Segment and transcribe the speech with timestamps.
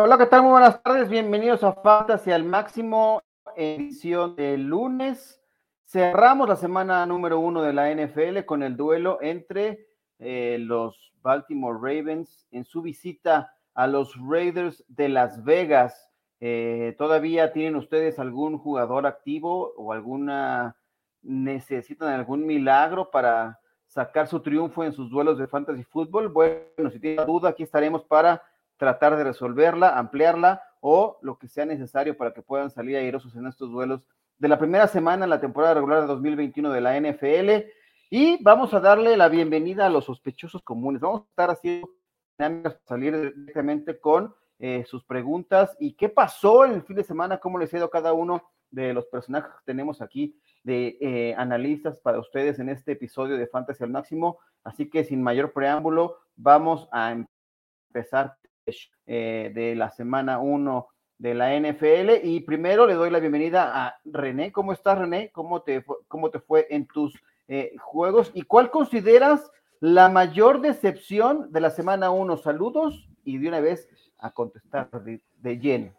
[0.00, 0.42] Hola, ¿qué tal?
[0.42, 1.08] Muy buenas tardes.
[1.08, 3.20] Bienvenidos a Fantasy al Máximo,
[3.56, 5.42] edición de lunes.
[5.86, 9.88] Cerramos la semana número uno de la NFL con el duelo entre
[10.20, 16.12] eh, los Baltimore Ravens en su visita a los Raiders de Las Vegas.
[16.38, 20.76] Eh, ¿Todavía tienen ustedes algún jugador activo o alguna
[21.22, 26.28] necesitan algún milagro para sacar su triunfo en sus duelos de fantasy fútbol?
[26.28, 28.40] Bueno, si tienen duda, aquí estaremos para
[28.78, 33.46] tratar de resolverla, ampliarla o lo que sea necesario para que puedan salir airosos en
[33.46, 34.02] estos duelos
[34.38, 37.68] de la primera semana en la temporada regular de 2021 de la NFL.
[38.08, 41.02] Y vamos a darle la bienvenida a los sospechosos comunes.
[41.02, 41.90] Vamos a estar haciendo
[42.86, 47.58] salir directamente con eh, sus preguntas y qué pasó en el fin de semana, cómo
[47.58, 52.18] les ha ido cada uno de los personajes que tenemos aquí de eh, analistas para
[52.18, 54.38] ustedes en este episodio de Fantasy al Máximo.
[54.62, 57.16] Así que sin mayor preámbulo, vamos a
[57.88, 58.36] empezar
[59.06, 60.88] eh, de la semana 1
[61.18, 62.24] de la NFL.
[62.24, 64.52] Y primero le doy la bienvenida a René.
[64.52, 65.30] ¿Cómo estás, René?
[65.32, 67.14] ¿Cómo te, cómo te fue en tus
[67.48, 68.30] eh, juegos?
[68.34, 72.36] ¿Y cuál consideras la mayor decepción de la semana 1?
[72.38, 75.92] Saludos y de una vez a contestar de, de lleno.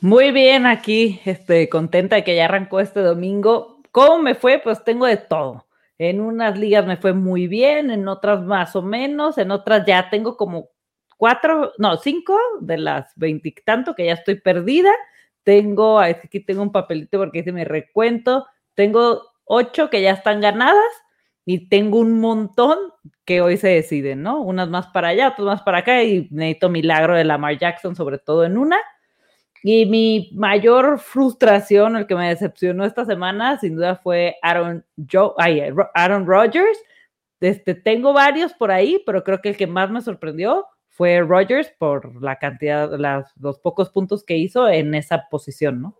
[0.00, 3.80] Muy bien, aquí, este, contenta de que ya arrancó este domingo.
[3.92, 4.58] ¿Cómo me fue?
[4.58, 5.66] Pues tengo de todo.
[5.98, 10.10] En unas ligas me fue muy bien, en otras más o menos, en otras ya
[10.10, 10.70] tengo como
[11.16, 14.92] cuatro, no, cinco de las veintitanto que ya estoy perdida.
[15.42, 18.46] Tengo, aquí tengo un papelito porque dice mi recuento.
[18.74, 20.82] Tengo ocho que ya están ganadas
[21.44, 22.78] y tengo un montón
[23.24, 24.40] que hoy se deciden, ¿no?
[24.40, 28.18] Unas más para allá, otras más para acá y necesito milagro de Lamar Jackson, sobre
[28.18, 28.78] todo en una.
[29.62, 35.32] Y mi mayor frustración, el que me decepcionó esta semana, sin duda fue Aaron, Joe,
[35.94, 36.78] Aaron Rodgers.
[37.40, 41.72] Este, tengo varios por ahí, pero creo que el que más me sorprendió fue Rogers
[41.76, 45.96] por la cantidad, las, los pocos puntos que hizo en esa posición, ¿no?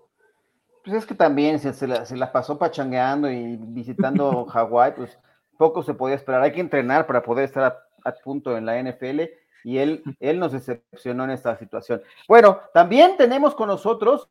[0.85, 5.19] Pues es que también se, se, la, pasó pachangueando y visitando Hawái, pues
[5.59, 6.43] poco se podía esperar.
[6.43, 7.65] Hay que entrenar para poder estar
[8.05, 9.23] a, punto en la NFL
[9.65, 12.01] y él, él nos decepcionó en esta situación.
[12.29, 14.29] Bueno, también tenemos con nosotros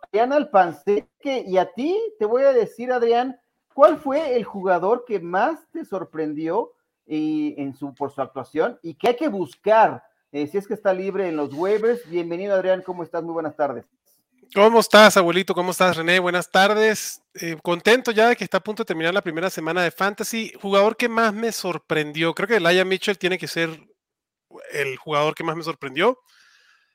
[0.00, 3.38] Adrián Alpanseque y a ti te voy a decir, Adrián,
[3.74, 6.72] ¿cuál fue el jugador que más te sorprendió
[7.06, 10.02] y en su, por su actuación y que hay que buscar
[10.32, 12.08] eh, si es que está libre en los waivers.
[12.10, 13.22] Bienvenido Adrián, ¿cómo estás?
[13.22, 13.84] Muy buenas tardes.
[14.54, 15.54] ¿Cómo estás, abuelito?
[15.54, 16.18] ¿Cómo estás, René?
[16.18, 17.22] Buenas tardes.
[17.34, 20.52] Eh, contento ya de que está a punto de terminar la primera semana de Fantasy.
[20.60, 22.34] Jugador que más me sorprendió.
[22.34, 23.70] Creo que Laia Mitchell tiene que ser
[24.72, 26.18] el jugador que más me sorprendió.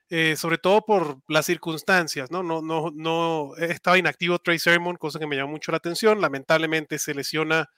[0.10, 2.44] Eh, sobre todo por las circunstancias, ¿no?
[2.44, 6.20] No, no, no estaba inactivo Trey Sermon, cosa que me llamó mucho la atención.
[6.20, 7.70] Lamentablemente se lesiona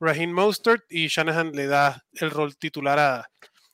[0.00, 3.30] Raheem Mostert y Shanahan le da el rol titular a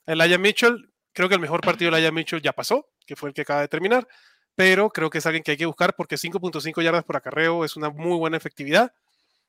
[0.07, 0.93] Elijah Mitchell.
[1.13, 3.61] Creo que el mejor partido de Elijah Mitchell ya pasó, que fue el que acaba
[3.61, 4.07] de terminar,
[4.55, 7.77] pero creo que es alguien que hay que buscar porque 5.5 yardas por acarreo es
[7.77, 8.93] una muy buena efectividad.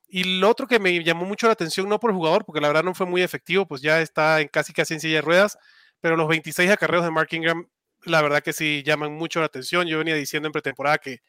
[0.07, 2.67] Y lo otro que me llamó mucho la atención, no por el jugador, porque la
[2.67, 5.57] verdad no fue muy efectivo, pues ya está en casi casi en silla de ruedas,
[6.01, 7.67] pero los 26 acarreos de Mark Ingram,
[8.03, 9.87] la verdad que sí llaman mucho la atención.
[9.87, 11.21] Yo venía diciendo en pretemporada que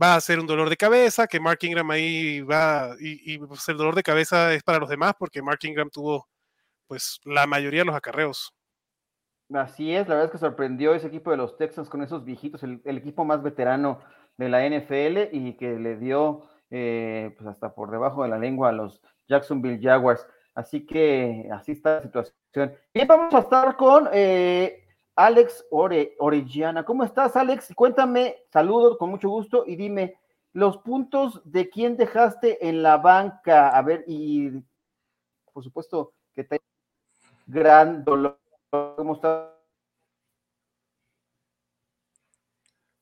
[0.00, 3.76] va a ser un dolor de cabeza, que Mark Ingram ahí va, y, pues, el
[3.76, 6.28] dolor de cabeza es para los demás, porque Mark Ingram tuvo
[6.86, 8.54] pues la mayoría de los acarreos.
[9.52, 12.62] Así es, la verdad es que sorprendió ese equipo de los Texans con esos viejitos,
[12.62, 14.00] el, equipo más veterano
[14.36, 18.70] de la NFL y que le dio eh, pues hasta por debajo de la lengua
[18.70, 20.26] a los Jacksonville Jaguars.
[20.54, 22.74] Así que así está la situación.
[22.92, 24.83] Y vamos a estar con eh,
[25.16, 26.84] Alex Ore, Orellana.
[26.84, 27.72] ¿Cómo estás, Alex?
[27.74, 30.16] Cuéntame, saludos con mucho gusto y dime
[30.52, 33.70] los puntos de quién dejaste en la banca.
[33.70, 34.50] A ver, y
[35.52, 36.60] por supuesto que te
[37.46, 38.38] gran dolor.
[38.70, 39.50] ¿Cómo estás?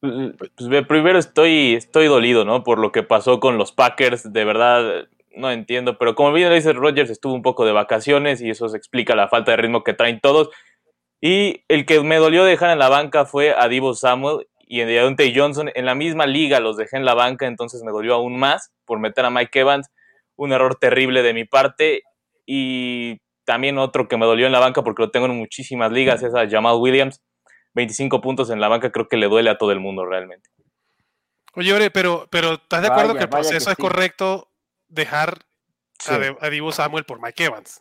[0.00, 2.64] Pues, pues primero estoy, estoy dolido, ¿no?
[2.64, 6.72] Por lo que pasó con los Packers, de verdad no entiendo, pero como bien dice
[6.72, 9.94] Rogers, estuvo un poco de vacaciones y eso se explica la falta de ritmo que
[9.94, 10.50] traen todos.
[11.24, 14.88] Y el que me dolió dejar en la banca fue a Divo Samuel y en
[14.88, 15.70] Deontay Johnson.
[15.72, 18.98] En la misma liga los dejé en la banca, entonces me dolió aún más por
[18.98, 19.88] meter a Mike Evans.
[20.34, 22.02] Un error terrible de mi parte.
[22.44, 26.24] Y también otro que me dolió en la banca porque lo tengo en muchísimas ligas
[26.24, 27.22] es a Jamal Williams.
[27.74, 30.50] 25 puntos en la banca creo que le duele a todo el mundo realmente.
[31.54, 34.50] Oye, Ore, pero, pero ¿estás de acuerdo que el proceso es correcto
[34.88, 35.38] dejar
[36.40, 37.80] a Divo Samuel por Mike Evans?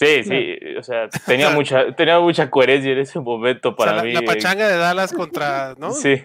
[0.00, 4.12] Sí, sí, o sea, tenía mucha, tenía mucha coherencia en ese momento para mí.
[4.12, 5.90] La pachanga de Dallas contra, ¿no?
[5.92, 6.22] Sí.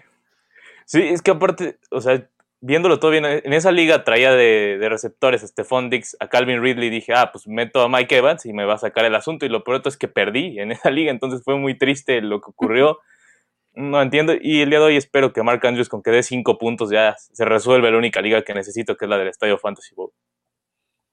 [0.86, 2.26] Sí, es que aparte, o sea,
[2.62, 6.90] viéndolo todo bien, en esa liga traía de, receptores a Stephon Dix, a Calvin Ridley,
[6.90, 9.46] dije, ah, pues meto a Mike Evans y me va a sacar el asunto.
[9.46, 12.52] Y lo peor es que perdí en esa liga, entonces fue muy triste lo que
[12.52, 13.00] ocurrió.
[13.74, 14.36] no entiendo.
[14.40, 17.18] Y el día de hoy espero que Mark Andrews con que dé cinco puntos ya
[17.18, 20.14] se resuelve la única liga que necesito, que es la del Estadio Fantasy Bowl.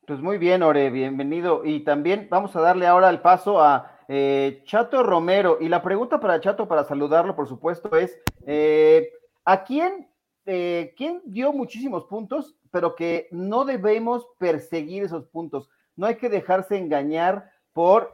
[0.04, 1.64] Pues muy bien, Ore, bienvenido.
[1.64, 5.58] Y también vamos a darle ahora el paso a eh, Chato Romero.
[5.60, 9.12] Y la pregunta para Chato, para saludarlo, por supuesto, es, eh,
[9.44, 10.08] ¿a quién,
[10.44, 15.70] eh, quién dio muchísimos puntos, pero que no debemos perseguir esos puntos?
[15.94, 18.10] No hay que dejarse engañar por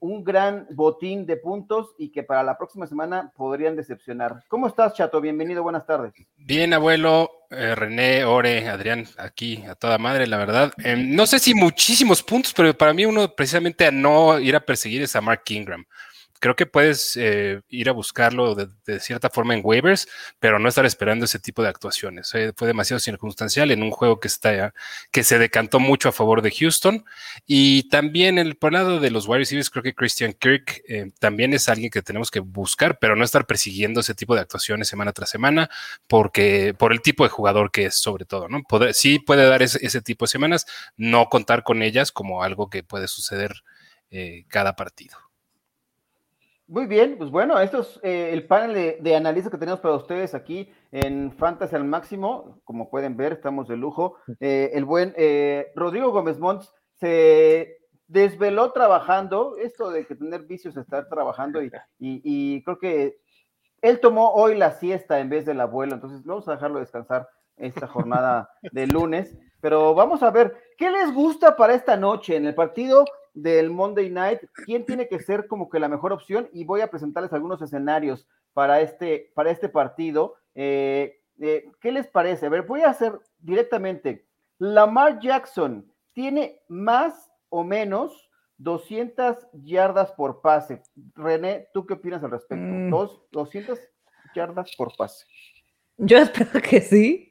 [0.00, 4.42] un gran botín de puntos y que para la próxima semana podrían decepcionar.
[4.48, 5.20] ¿Cómo estás, Chato?
[5.20, 6.14] Bienvenido, buenas tardes.
[6.36, 10.72] Bien, abuelo, eh, René, Ore, Adrián, aquí a toda madre, la verdad.
[10.78, 14.60] Em, no sé si muchísimos puntos, pero para mí uno precisamente a no ir a
[14.60, 15.84] perseguir es a Mark Ingram
[16.40, 20.86] creo que puedes eh, ir a buscarlo de, cierta forma en waivers, pero no estar
[20.86, 22.32] esperando ese tipo de actuaciones.
[22.34, 24.72] Eh, fue demasiado circunstancial en un juego que está
[25.10, 27.04] que se decantó mucho a favor de Houston.
[27.46, 31.68] Y también el por de los wide receivers, creo que Christian Kirk eh, también es
[31.68, 35.30] alguien que tenemos que buscar, pero no estar persiguiendo ese tipo de actuaciones semana tras
[35.30, 35.70] semana,
[36.06, 38.62] porque por el tipo de jugador que es, sobre todo, ¿no?
[38.92, 40.66] sí puede dar ese, tipo de semanas,
[40.96, 43.62] no contar con ellas como algo que puede suceder
[44.48, 45.25] cada partido.
[46.68, 50.34] Muy bien, pues bueno, esto es eh, el panel de, análisis que tenemos para ustedes
[50.34, 52.60] aquí en Fantasy al Máximo.
[52.64, 54.16] Como pueden ver, estamos de lujo.
[54.40, 57.78] Eh, el buen eh, Rodrigo Gómez Monts se
[58.08, 63.18] desveló trabajando, esto de que tener vicios, estar trabajando, y, y, creo que
[63.80, 67.86] él tomó hoy la siesta en vez del abuelo, entonces vamos a dejarlo descansar esta
[67.86, 69.36] jornada de lunes.
[69.60, 73.04] Pero vamos a ver, ¿qué les gusta para esta noche en el partido
[73.36, 76.90] del Monday Night, quién tiene que ser como que la mejor opción y voy a
[76.90, 80.36] presentarles algunos escenarios para este, para este partido.
[80.54, 82.46] Eh, eh, ¿Qué les parece?
[82.46, 84.26] A ver, voy a hacer directamente.
[84.58, 90.82] Lamar Jackson tiene más o menos 200 yardas por pase.
[91.14, 92.64] René, ¿tú qué opinas al respecto?
[92.64, 92.90] Mm.
[92.90, 93.78] ¿Dos, ¿200
[94.34, 95.26] yardas por pase?
[95.98, 97.28] Yo espero que sí,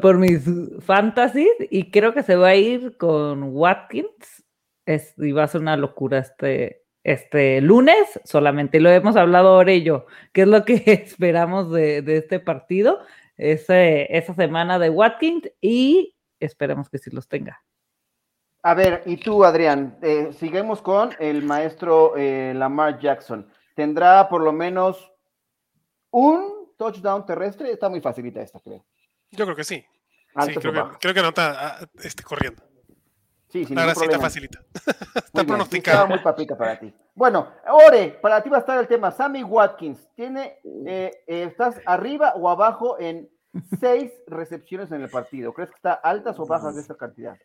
[0.00, 0.44] por mis
[0.84, 4.44] fantasies, y creo que se va a ir con Watkins
[4.88, 8.80] es, y va a ser una locura este, este lunes solamente.
[8.80, 10.06] Lo hemos hablado ahora y yo.
[10.32, 13.00] ¿Qué es lo que esperamos de, este partido?
[13.36, 17.62] Ese, esa semana de Watkins y esperemos que sí los tenga.
[18.62, 23.46] A ver, y tú, Adrián, eh, seguimos con el maestro eh, Lamar Jackson.
[23.76, 25.12] ¿Tendrá por lo menos
[26.10, 27.70] un touchdown terrestre?
[27.70, 28.84] Está muy facilita esta, creo.
[29.30, 29.84] Yo creo que sí.
[30.46, 32.67] sí creo, que, creo, que, no está ah, este, corriendo.
[33.48, 34.60] Sí, sin Ahora sí está facilita.
[35.14, 36.06] está pronosticado.
[36.06, 36.92] muy papita para ti.
[37.14, 37.48] Bueno,
[37.86, 39.10] Ore, para ti va a estar el tema.
[39.10, 43.28] Sammy Watkins, tiene, eh, eh, ¿estás arriba o abajo en
[43.80, 45.52] seis recepciones en el partido?
[45.54, 47.36] ¿Crees que está altas o bajas de esta cantidad?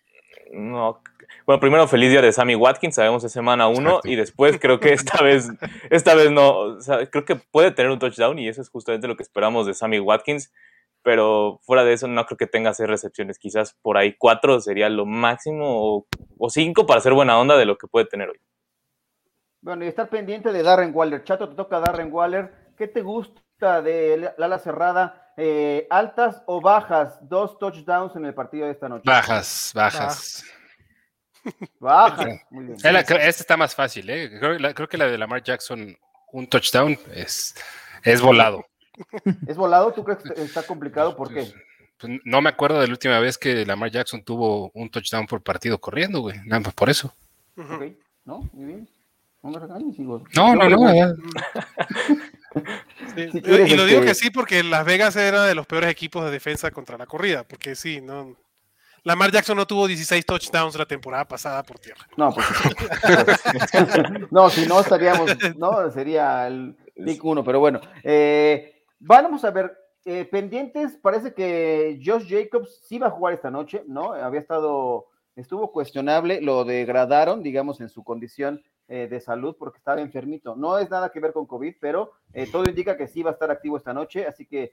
[0.52, 1.02] No.
[1.46, 4.94] Bueno, primero feliz día de Sammy Watkins, sabemos es semana uno, y después creo que
[4.94, 5.50] esta vez,
[5.90, 6.78] esta vez no,
[7.12, 10.00] creo que puede tener un touchdown y eso es justamente lo que esperamos de Sammy
[10.00, 10.52] Watkins
[11.04, 14.90] pero fuera de eso no creo que tenga seis recepciones, quizás por ahí cuatro sería
[14.90, 16.06] lo máximo
[16.40, 18.40] o, cinco para hacer buena onda de lo que puede tener hoy.
[19.62, 21.24] Bueno, y estar pendiente de Darren Waller.
[21.24, 22.74] Chato, te toca Darren Waller.
[22.78, 25.32] ¿Qué te gusta de la ala cerrada?
[25.38, 27.18] Eh, ¿Altas o bajas?
[27.30, 29.04] Dos touchdowns en el partido de esta noche.
[29.06, 30.44] Bajas, bajas.
[31.80, 32.42] Bajas.
[32.50, 32.78] Muy bien.
[32.78, 34.32] Esta está más fácil, ¿eh?
[34.40, 35.98] Creo, que la de Lamar Jackson,
[36.32, 37.56] un touchdown, es,
[38.04, 38.66] es volado.
[39.48, 39.92] ¿Es volado?
[39.94, 41.16] ¿Tú crees que está complicado?
[41.16, 41.42] ¿Por qué?
[41.42, 41.54] Pues,
[42.00, 45.42] pues, no me acuerdo de la última vez que Lamar Jackson tuvo un touchdown por
[45.42, 46.38] partido corriendo, güey.
[46.46, 47.14] Nada más por eso.
[48.26, 48.50] ¿No?
[48.54, 48.90] Muy bien.
[49.42, 50.94] No me regañes, No, no, no.
[53.18, 56.72] y lo digo que sí porque Las Vegas era de los peores equipos de defensa
[56.72, 58.38] contra la corrida, porque sí, no.
[59.04, 62.08] Lamar Jackson no tuvo 16 touchdowns la temporada pasada por tierra.
[62.16, 62.48] No, pues,
[64.32, 67.82] no, si no estaríamos, no, sería el Big 1, pero bueno.
[68.02, 68.73] Eh,
[69.06, 73.84] Vamos a ver, eh, pendientes, parece que Josh Jacobs sí va a jugar esta noche,
[73.86, 74.14] ¿no?
[74.14, 80.00] Había estado, estuvo cuestionable, lo degradaron, digamos, en su condición eh, de salud porque estaba
[80.00, 80.56] enfermito.
[80.56, 83.34] No es nada que ver con COVID, pero eh, todo indica que sí va a
[83.34, 84.72] estar activo esta noche, así que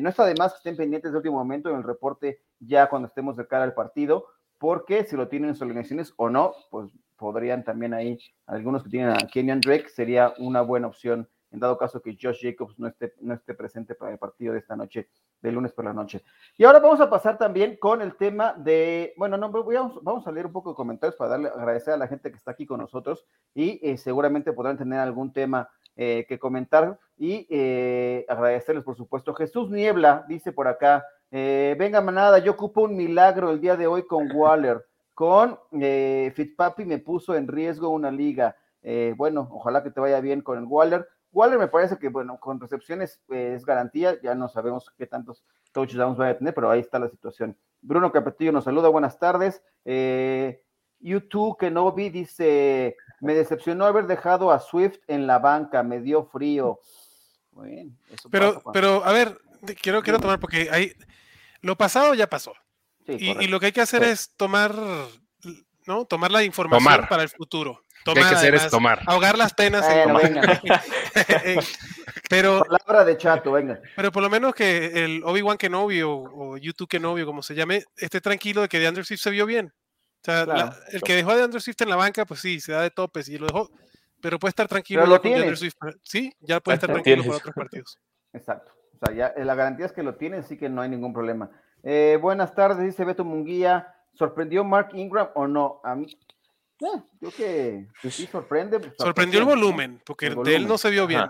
[0.00, 3.08] no está de más que estén pendientes de último momento en el reporte ya cuando
[3.08, 4.24] estemos de cara al partido,
[4.56, 8.88] porque si lo tienen en sus alineaciones o no, pues podrían también ahí, algunos que
[8.88, 12.88] tienen a Kenyan Drake, sería una buena opción en dado caso que Josh Jacobs no
[12.88, 15.08] esté, no esté presente para el partido de esta noche,
[15.40, 16.24] de lunes por la noche.
[16.58, 19.52] Y ahora vamos a pasar también con el tema de, bueno, no,
[20.02, 22.50] vamos a leer un poco de comentarios para darle, agradecer a la gente que está
[22.50, 28.26] aquí con nosotros y eh, seguramente podrán tener algún tema eh, que comentar y eh,
[28.28, 29.32] agradecerles, por supuesto.
[29.32, 34.06] Jesús Niebla dice por acá, venga manada, yo ocupo un milagro el día de hoy
[34.06, 34.84] con Waller.
[35.14, 38.56] Con Fitzpapi me puso en riesgo una liga.
[39.16, 41.08] bueno, ojalá que te vaya bien con el Waller.
[41.34, 45.44] Waller me parece que, bueno, con recepciones eh, es garantía, ya no sabemos qué tantos
[45.72, 47.56] touchdowns va a tener, pero ahí está la situación.
[47.82, 49.60] Bruno Capetillo nos saluda, buenas tardes.
[49.84, 50.62] Eh,
[51.00, 56.00] YouTube que no vi dice, me decepcionó haber dejado a Swift en la banca, me
[56.00, 56.78] dio frío.
[57.50, 59.36] Bueno, eso pero, pero, a ver,
[59.82, 60.92] quiero, quiero tomar porque hay,
[61.60, 62.54] lo pasado ya pasó.
[63.06, 64.74] y, lo que hay que hacer es tomar,
[65.86, 66.04] ¿no?
[66.04, 67.83] Tomar la información para el futuro.
[68.04, 69.00] Tomar, que hay que hacer es tomar.
[69.06, 69.84] Ahogar las penas.
[72.28, 73.80] pero, Palabra de chato, venga.
[73.96, 77.84] Pero por lo menos que el Obi-Wan Kenobi o, o YouTube Kenobi, como se llame,
[77.96, 79.72] esté tranquilo de que de Andrew Swift se vio bien.
[80.20, 82.82] O sea, el que dejó de Andrew Swift en la banca, pues sí, se da
[82.82, 83.70] de topes y lo dejó,
[84.22, 85.06] pero puede estar tranquilo.
[85.06, 85.54] lo tiene.
[85.54, 85.76] Swift.
[86.02, 87.98] Sí, ya puede estar tranquilo por otros partidos.
[88.32, 88.72] Exacto.
[88.94, 91.50] O sea, ya la garantía es que lo tiene, así que no hay ningún problema.
[91.82, 93.94] Eh, buenas tardes, dice Beto Munguía.
[94.14, 95.80] ¿Sorprendió Mark Ingram o no?
[95.84, 96.06] A mí,
[96.80, 98.80] eh, yo que sí sorprende.
[98.80, 101.24] Pues, Sorprendió el volumen, porque de él no se vio bien.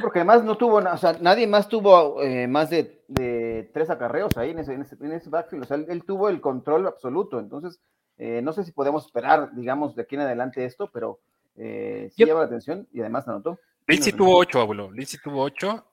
[0.00, 4.36] porque además no tuvo, o sea, nadie más tuvo eh, más de, de, tres acarreos
[4.36, 5.64] ahí en ese, en ese, en ese backfield.
[5.64, 7.38] O sea, él, tuvo el control absoluto.
[7.40, 7.80] Entonces,
[8.18, 11.20] eh, no sé si podemos esperar, digamos, de aquí en adelante esto, pero
[11.56, 13.58] sí lleva la atención y además anotó.
[13.86, 14.90] Lindsay tuvo ocho, abuelo.
[14.92, 15.84] Lindsay tuvo ocho.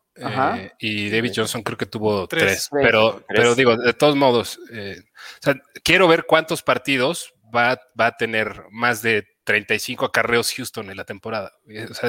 [0.79, 5.55] y David Johnson creo que tuvo tres, pero, pero digo, de todos modos, o sea,
[5.83, 11.05] quiero ver cuántos partidos va, va a tener más de 35 acarreos Houston en la
[11.05, 11.51] temporada.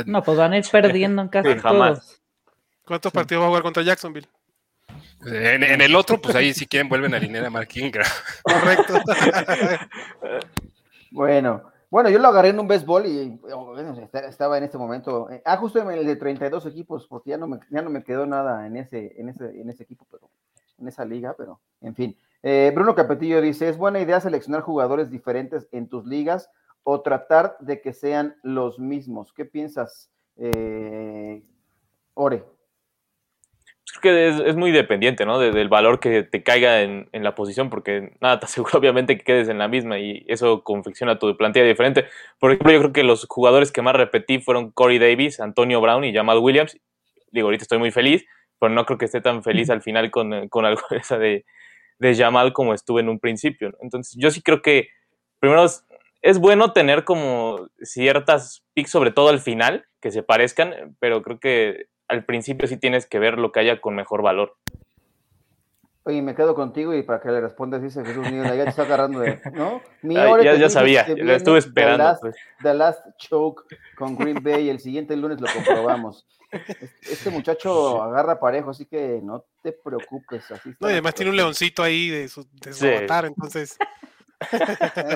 [0.06, 2.20] no, pues van a ir perdiendo en casi todos.
[2.84, 4.28] ¿Cuántos partidos va a jugar contra Jacksonville?
[5.26, 8.06] En, el otro, pues ahí si quieren vuelven a alinear a Mark Ingram.
[8.42, 8.94] Correcto.
[11.10, 13.76] bueno, bueno, yo lo agarré en un béisbol y oh,
[14.28, 15.30] estaba en este momento.
[15.30, 18.04] Eh, ah, justo en el de 32 equipos, porque ya no me, ya no me
[18.04, 20.30] quedó nada en ese, en ese, en ese equipo, pero
[20.78, 22.16] en esa liga, pero en fin.
[22.42, 26.50] Eh, Bruno Capetillo dice, ¿es buena idea seleccionar jugadores diferentes en tus ligas
[26.84, 29.32] o tratar de que sean los mismos?
[29.32, 31.42] ¿Qué piensas, eh,
[32.14, 32.44] Ore?
[34.00, 35.38] Creo que es, muy dependiente, ¿no?
[35.38, 39.48] del valor que te caiga en, la posición, porque nada te asegura obviamente que quedes
[39.48, 42.04] en la misma y eso confecciona tu plantilla diferente.
[42.38, 46.04] Por ejemplo, yo creo que los jugadores que más repetí fueron Corey Davis, Antonio Brown
[46.04, 46.78] y Jamal Williams.
[47.32, 48.24] Digo, ahorita estoy muy feliz,
[48.60, 51.44] pero no creo que esté tan feliz al final con, con algo de esa de,
[51.98, 53.76] de Jamal como estuve en un principio.
[53.80, 54.88] Entonces, yo sí creo que
[55.40, 55.64] primero
[56.22, 61.38] es, bueno tener como ciertas picks, sobre todo al final, que se parezcan, pero creo
[61.40, 64.56] que al principio sí tienes que ver lo que haya con mejor valor.
[66.08, 68.84] Oye, me quedo contigo y para que le respondas, dice Jesús Niño, ya te está
[68.84, 69.82] agarrando de, ¿no?
[70.42, 71.98] ya, ya sabía, lo estuve esperando.
[71.98, 72.36] The last, pues.
[72.62, 76.26] the last, Choke con Green Bay, el siguiente lunes lo comprobamos.
[77.02, 80.50] Este muchacho agarra parejo, así que no te preocupes.
[80.50, 83.76] Así no, y además tiene un leoncito ahí de su, de avatar, entonces.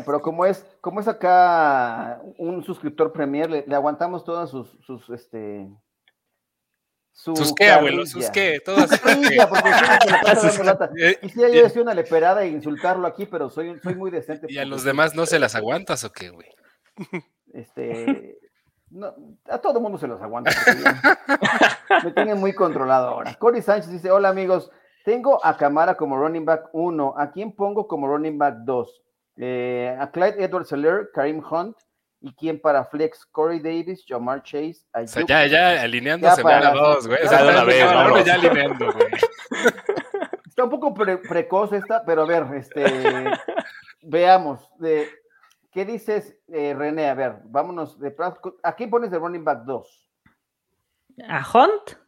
[0.04, 5.66] pero como es, como es acá un suscriptor premier, le, aguantamos todas sus, sus este,
[7.12, 8.90] sus qué, abuelo, sus qué, todas.
[11.21, 14.47] Quisiera yo decir una leperada e insultarlo aquí, pero soy, soy muy decente.
[14.49, 16.49] ¿Y a los demás no se las aguantas o qué, güey?
[17.52, 18.38] Este,
[18.90, 19.14] no,
[19.49, 20.50] a todo mundo se los aguanta.
[22.04, 23.35] me tienen muy controlado ahora.
[23.35, 24.71] Cory Sánchez dice, hola amigos,
[25.04, 29.02] tengo a Camara como running back 1, ¿a quién pongo como running back 2?
[29.38, 31.76] Eh, a Clyde Edwards Seller, Karim Hunt,
[32.22, 33.26] ¿y quién para flex?
[33.26, 37.22] Corey Davis, Jamar Chase, o sea, ya, ya alineándose ya a dos, güey.
[37.24, 39.08] O sea, una vez, no, ya alineando, güey.
[40.46, 42.84] Está un poco precoz esta, pero a ver, este,
[44.02, 44.60] veamos.
[44.78, 45.08] De,
[45.72, 47.08] ¿Qué dices, eh, René?
[47.08, 47.98] A ver, vámonos.
[47.98, 48.14] De,
[48.62, 50.10] ¿A quién pones de running back 2?
[51.26, 51.98] A Hunt.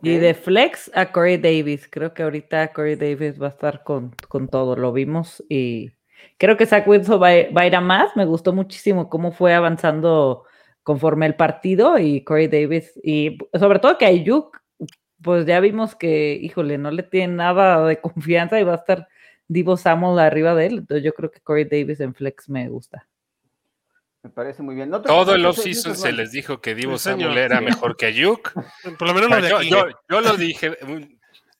[0.00, 1.88] Y de flex a Corey Davis.
[1.90, 4.76] Creo que ahorita Corey Davis va a estar con, con todo.
[4.76, 5.90] Lo vimos y
[6.38, 8.16] creo que Zach Wilson va, a ir a más.
[8.16, 10.44] Me gustó muchísimo cómo fue avanzando
[10.82, 12.92] conforme el partido y Corey Davis.
[13.02, 14.60] Y sobre todo que Ayuk,
[15.22, 19.08] pues ya vimos que, híjole, no le tiene nada de confianza y va a estar
[19.48, 20.78] Divo Samuel arriba de él.
[20.78, 23.06] Entonces yo creo que Corey Davis en flex me gusta.
[24.22, 24.90] Me parece muy bien.
[24.90, 28.52] Todo el offseason se les dijo que Divo Samuel era mejor que Ayuk.
[28.98, 30.76] Por lo menos lo de yo, yo, lo dije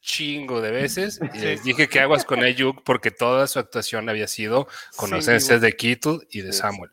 [0.03, 4.27] chingo de veces y les dije que aguas con Ayuk porque toda su actuación había
[4.27, 6.91] sido con ausencias de Kittle y de Samuel.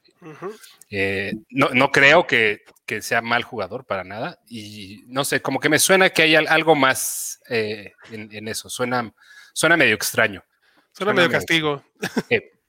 [0.90, 5.60] Eh, no, no, creo que, que, sea mal jugador para nada y no sé, como
[5.60, 8.70] que me suena que hay algo más eh, en, en, eso.
[8.70, 9.14] Suena,
[9.54, 10.44] suena medio extraño.
[10.92, 11.84] Suena medio castigo.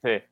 [0.03, 0.23] Sí.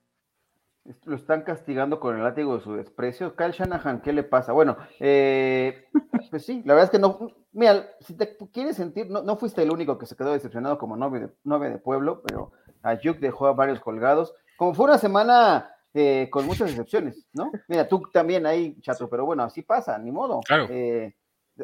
[1.05, 3.37] Lo están castigando con el látigo de su desprecio.
[3.37, 4.53] Kyle Shanahan, ¿qué le pasa?
[4.53, 5.87] Bueno, eh,
[6.31, 7.31] pues sí, la verdad es que no.
[7.53, 11.33] Mira, si te quieres sentir, no, fuiste el único que se quedó decepcionado como novio
[11.45, 12.53] de, de pueblo, pero
[12.83, 14.35] Ayuk dejó a varios colgados.
[14.57, 17.51] Como fue una semana eh, con muchas excepciones, ¿no?
[17.67, 20.41] Mira, tú también ahí, chato, pero bueno, así pasa, ni modo.
[20.41, 20.67] Claro.
[20.71, 21.17] Eh,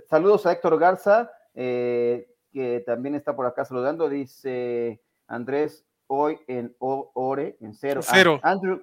[0.09, 6.75] saludos a Héctor Garza, eh, que también está por acá saludando, dice Andrés, hoy en
[6.78, 8.00] o Ore, en cero.
[8.00, 8.40] En cero.
[8.43, 8.83] Ah, Andrew,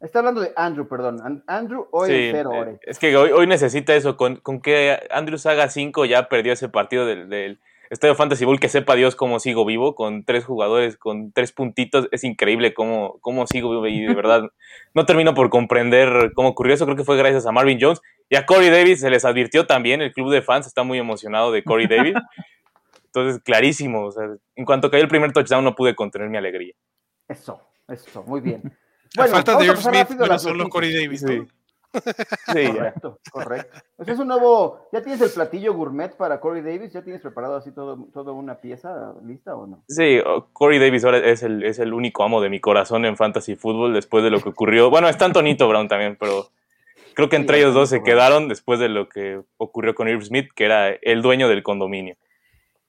[0.00, 1.20] está hablando de Andrew, perdón.
[1.22, 2.78] An- Andrew, hoy Sí, en cero, eh, Ore.
[2.82, 4.16] es que hoy, hoy necesita eso.
[4.16, 8.60] Con, con que Andrews haga 5 ya perdió ese partido del, del Estadio Fantasy Bowl.
[8.60, 12.08] Que sepa Dios cómo sigo vivo con tres jugadores, con tres puntitos.
[12.12, 14.42] Es increíble cómo, cómo sigo vivo y de verdad
[14.94, 16.84] no termino por comprender cómo ocurrió eso.
[16.86, 19.00] Creo que fue gracias a Marvin Jones y a Corey Davis.
[19.00, 20.00] Se les advirtió también.
[20.00, 22.14] El club de fans está muy emocionado de Corey Davis.
[23.06, 24.04] Entonces, clarísimo.
[24.06, 26.74] o sea, en cuanto cayó el primer touchdown, no pude contener mi alegría.
[27.28, 28.62] Eso, eso, muy bien.
[29.18, 30.68] A falta de Irv Smith, bueno, las son los.
[30.68, 31.46] Corey Davis, ¿no?
[31.92, 32.72] Sí, ya.
[32.72, 33.78] Correcto, correcto.
[33.96, 36.92] Pues es un nuevo, ¿ya tienes el platillo gourmet para Corey Davis?
[36.92, 39.82] ¿Ya tienes preparado así todo, toda una pieza lista o no?
[39.88, 43.16] Sí, o- Corey Davis ahora es el, es el único amo de mi corazón en
[43.16, 44.88] fantasy fútbol después de lo que ocurrió.
[44.88, 46.46] Bueno, está Antonito Brown también, pero
[47.14, 50.22] creo que entre Sí, ellos dos se quedaron después de lo que ocurrió con Irv
[50.22, 52.14] Smith, que era el dueño del condominio.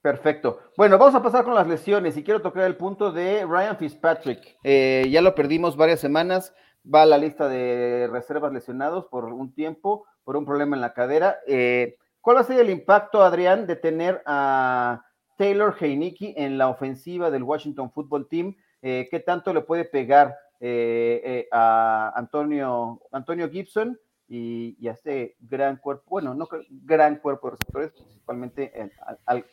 [0.01, 0.59] Perfecto.
[0.77, 4.57] Bueno, vamos a pasar con las lesiones y quiero tocar el punto de Ryan Fitzpatrick.
[4.63, 9.53] Eh, ya lo perdimos varias semanas, va a la lista de reservas lesionados por un
[9.53, 11.37] tiempo, por un problema en la cadera.
[11.45, 15.05] Eh, ¿Cuál va a ser el impacto, Adrián, de tener a
[15.37, 18.55] Taylor Heineke en la ofensiva del Washington Football Team?
[18.81, 24.93] Eh, ¿Qué tanto le puede pegar eh, eh, a Antonio, Antonio Gibson y, y a
[24.93, 28.91] este gran cuerpo, bueno, no gran cuerpo de receptores, principalmente
[29.25, 29.45] al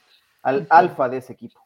[0.49, 1.61] al alfa de ese equipo.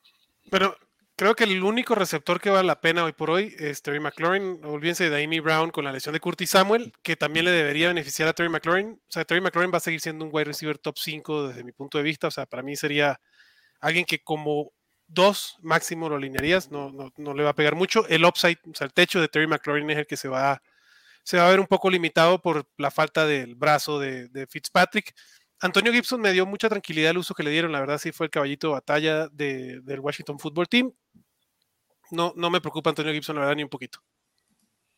[0.50, 0.76] Pero
[1.16, 4.60] creo que el único receptor que vale la pena hoy por hoy es Terry McLaurin.
[4.64, 8.28] Olvídense de Amy Brown con la lesión de Curtis Samuel, que también le debería beneficiar
[8.28, 8.92] a Terry McLaurin.
[8.92, 11.72] O sea, Terry McLaurin va a seguir siendo un wide receiver top 5 desde mi
[11.72, 12.26] punto de vista.
[12.26, 13.20] O sea, para mí sería
[13.80, 14.72] alguien que como
[15.06, 18.06] dos máximo lo alinearías, no, no, no le va a pegar mucho.
[18.08, 20.62] El upside, o sea, el techo de Terry McLaurin es el que se va,
[21.22, 25.14] se va a ver un poco limitado por la falta del brazo de, de Fitzpatrick.
[25.62, 28.26] Antonio Gibson me dio mucha tranquilidad el uso que le dieron, la verdad sí fue
[28.26, 30.92] el caballito de batalla de- del Washington Football Team.
[32.10, 34.00] No, no me preocupa Antonio Gibson, la verdad, ni un poquito.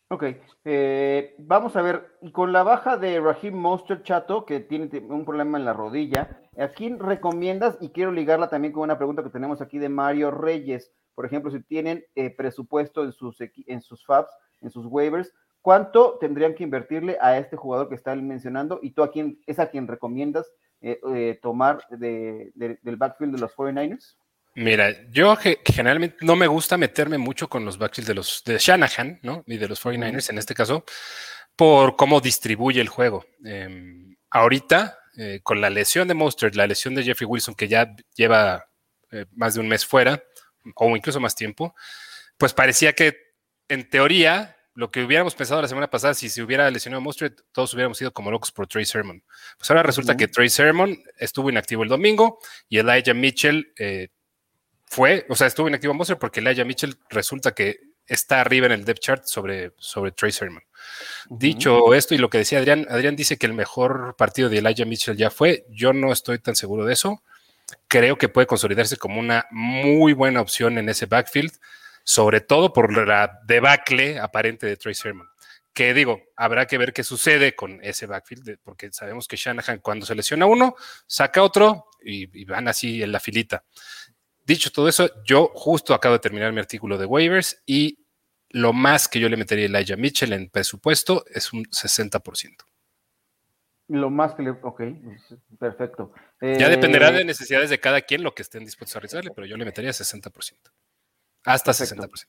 [0.08, 0.24] Ok,
[0.64, 5.58] eh, vamos a ver, con la baja de Raheem Monster Chato, que tiene un problema
[5.58, 7.78] en la rodilla, ¿a quién recomiendas?
[7.80, 10.92] Y quiero ligarla también con una pregunta que tenemos aquí de Mario Reyes.
[11.14, 15.32] Por ejemplo, si tienen eh, presupuesto en sus, en sus FABs, en sus waivers,
[15.64, 18.80] ¿cuánto tendrían que invertirle a este jugador que está mencionando?
[18.82, 20.46] ¿Y tú a quién es a quien recomiendas
[20.82, 24.16] eh, eh, tomar de- de- del backfield de los 49ers?
[24.56, 28.58] Mira, yo ge- generalmente no me gusta meterme mucho con los backfields de los de
[28.58, 29.42] Shanahan, ¿no?
[29.46, 30.84] Y de los 49ers en este caso,
[31.56, 33.24] por cómo distribuye el juego.
[33.46, 37.96] Eh, ahorita, eh, con la lesión de Mostert, la lesión de Jeffrey Wilson, que ya
[38.14, 38.66] lleva
[39.10, 40.22] eh, más de un mes fuera,
[40.76, 41.74] o incluso más tiempo,
[42.36, 43.16] pues parecía que
[43.68, 47.72] en teoría lo que hubiéramos pensado la semana pasada, si se hubiera lesionado Mostert, todos
[47.74, 49.22] hubiéramos ido como locos por Trey Sermon.
[49.56, 54.08] Pues ahora resulta que Trey Sermon estuvo inactivo el domingo y Elijah Mitchell eh,
[54.84, 58.72] fue, o sea, estuvo inactivo en Monster porque Elijah Mitchell resulta que está arriba en
[58.72, 60.62] el depth chart sobre, sobre Trey Sermon.
[61.30, 64.84] Dicho esto y lo que decía Adrián, Adrián dice que el mejor partido de Elijah
[64.84, 65.66] Mitchell ya fue.
[65.70, 67.22] Yo no estoy tan seguro de eso.
[67.88, 71.52] Creo que puede consolidarse como una muy buena opción en ese backfield,
[72.04, 75.26] sobre todo por la debacle aparente de Trey Sermon.
[75.72, 80.06] Que digo, habrá que ver qué sucede con ese backfield, porque sabemos que Shanahan cuando
[80.06, 83.64] se lesiona uno, saca otro y, y van así en la filita.
[84.44, 87.98] Dicho todo eso, yo justo acabo de terminar mi artículo de waivers y
[88.50, 92.56] lo más que yo le metería a Elijah Mitchell en presupuesto es un 60%.
[93.88, 94.50] Lo más que le...
[94.50, 94.82] Ok,
[95.58, 96.12] perfecto.
[96.40, 99.46] Ya dependerá Eh, de necesidades de cada quien lo que estén dispuestos a arriesgarle, pero
[99.46, 100.70] yo le metería 60%.
[101.44, 102.02] Hasta Perfecto.
[102.02, 102.26] 60%.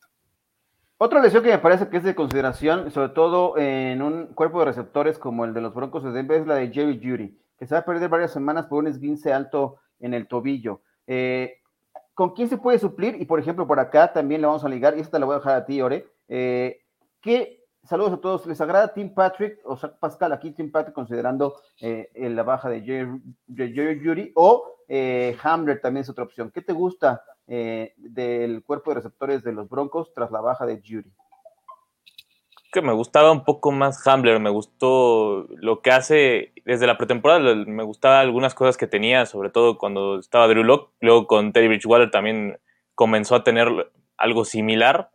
[0.97, 4.65] Otra lesión que me parece que es de consideración, sobre todo en un cuerpo de
[4.65, 7.75] receptores como el de los Broncos de Denver, es la de Jerry Judy, que se
[7.75, 10.81] va a perder varias semanas por un esguince alto en el tobillo.
[11.05, 11.57] Eh,
[12.13, 13.17] ¿Con quién se puede suplir?
[13.19, 15.35] Y por ejemplo, por acá también le vamos a ligar, y esta te la voy
[15.35, 16.07] a dejar a ti, Ore.
[16.29, 16.79] Eh,
[17.19, 21.55] ¿Qué, saludos a todos, ¿les agrada Tim Patrick o Zach Pascal aquí Tim Patrick considerando
[21.81, 26.51] eh, la baja de Jerry, de Jerry Judy o eh, Hamler también es otra opción?
[26.51, 30.81] ¿Qué te gusta eh, del cuerpo de receptores de los Broncos tras la baja de
[30.81, 31.11] Judy?
[32.75, 37.55] que me gustaba un poco más Hambler, me gustó lo que hace desde la pretemporada,
[37.55, 41.69] me gustaba algunas cosas que tenía, sobre todo cuando estaba Drew Lock, luego con Teddy
[41.69, 42.59] Bridgewater también
[42.93, 43.69] comenzó a tener
[44.17, 45.09] algo similar.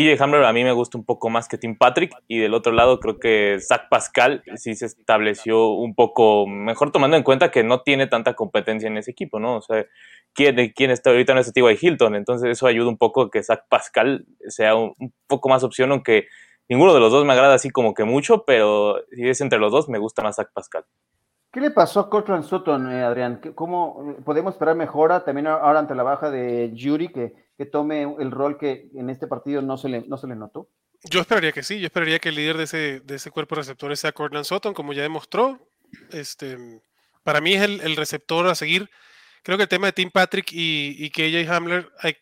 [0.00, 2.72] KJ Hamler a mí me gusta un poco más que Tim Patrick y del otro
[2.72, 7.64] lado creo que Zach Pascal sí se estableció un poco mejor tomando en cuenta que
[7.64, 9.56] no tiene tanta competencia en ese equipo, ¿no?
[9.56, 9.84] O sea,
[10.32, 10.58] ¿quién,
[10.90, 11.78] está ahorita no es T.Y.
[11.78, 12.14] Hilton?
[12.14, 14.94] Entonces eso ayuda un poco a que Zach Pascal sea un,
[15.26, 16.28] poco más opción, aunque
[16.66, 19.70] ninguno de los dos me agrada así como que mucho, pero si es entre los
[19.70, 20.84] dos, me gusta más Zach Pascal.
[21.52, 23.40] ¿Qué le pasó a Cortland Sutton, eh, Adrián?
[23.54, 28.30] ¿Cómo podemos esperar mejora también ahora ante la baja de Yuri, que, que tome el
[28.30, 30.70] rol que en este partido no se le, no se le notó?
[31.10, 33.60] Yo esperaría que sí, yo esperaría que el líder de ese, de ese cuerpo de
[33.60, 35.68] receptores sea Cortland Sutton, como ya demostró.
[36.10, 36.56] Este,
[37.22, 38.88] para mí es el, el receptor a seguir.
[39.42, 42.16] Creo que el tema de Tim Patrick y, y KJ Hamler, hay,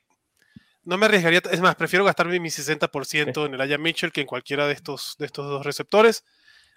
[0.82, 4.26] no me arriesgaría, es más, prefiero gastarme mi 60% en el Aya Mitchell que en
[4.26, 6.24] cualquiera de estos, de estos dos receptores.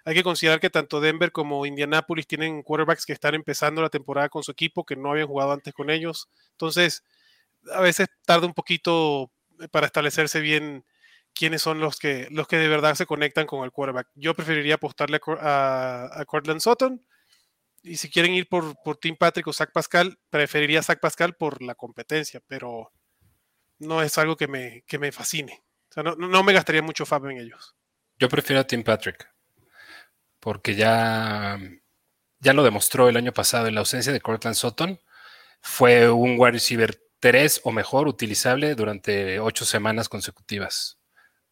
[0.04, 4.28] Hay que considerar que tanto Denver como Indianapolis tienen quarterbacks que están empezando la temporada
[4.28, 6.28] con su equipo, que no habían jugado antes con ellos.
[6.52, 7.02] Entonces,
[7.72, 9.30] a veces tarda un poquito
[9.70, 10.84] para establecerse bien
[11.34, 14.08] quiénes son los que, los que de verdad se conectan con el quarterback.
[14.14, 17.04] Yo preferiría apostarle a, a Cortland Sutton.
[17.84, 21.34] Y si quieren ir por, por Tim Patrick o Zach Pascal, preferiría a Zach Pascal
[21.34, 22.92] por la competencia, pero
[23.78, 25.64] no es algo que me, que me fascine.
[25.90, 27.74] O sea, no, no me gastaría mucho fab en ellos.
[28.18, 29.32] Yo prefiero a Tim Patrick
[30.42, 31.56] porque ya,
[32.40, 35.00] ya lo demostró el año pasado en la ausencia de Cortland Sutton.
[35.60, 40.98] Fue un wide receiver 3 o mejor utilizable durante ocho semanas consecutivas.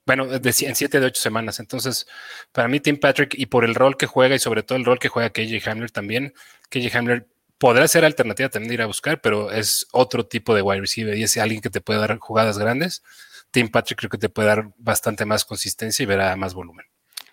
[0.04, 1.60] Bueno, de, en siete de ocho semanas.
[1.60, 2.08] Entonces,
[2.50, 4.98] para mí, Tim Patrick, y por el rol que juega y sobre todo el rol
[4.98, 6.34] que juega KJ Hamler también,
[6.70, 10.62] KJ Hamler podrá ser alternativa también de ir a buscar, pero es otro tipo de
[10.62, 13.04] wide receiver y es alguien que te puede dar jugadas grandes.
[13.52, 16.86] Tim Patrick creo que te puede dar bastante más consistencia y verá más volumen.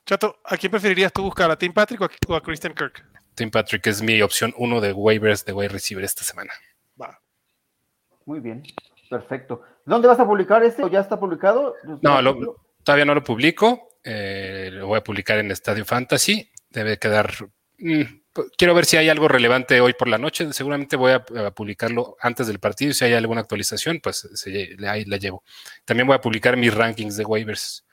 [0.06, 1.50] Chato, ¿a quién preferirías tú buscar?
[1.50, 3.04] ¿A Tim Patrick o a, Christian Kirk?
[3.34, 6.54] Tim Patrick es mi opción uno de waivers de wide receiver esta semana.
[8.28, 8.62] Muy bien,
[9.10, 9.62] perfecto.
[9.86, 11.76] ¿Dónde vas a publicar este o ya está publicado?
[12.02, 12.20] No,
[12.84, 13.88] todavía no lo publico.
[14.04, 16.52] Eh, lo voy a publicar en Estadio Fantasy.
[16.70, 17.32] Debe quedar.
[17.78, 18.02] Mm,
[18.58, 20.52] quiero ver si hay algo relevante hoy por la noche.
[20.52, 22.92] Seguramente voy a, publicarlo antes del partido.
[22.94, 24.28] Si hay alguna actualización, pues
[24.86, 25.46] ahí la llevo.
[25.86, 27.86] También voy a publicar mis rankings de waivers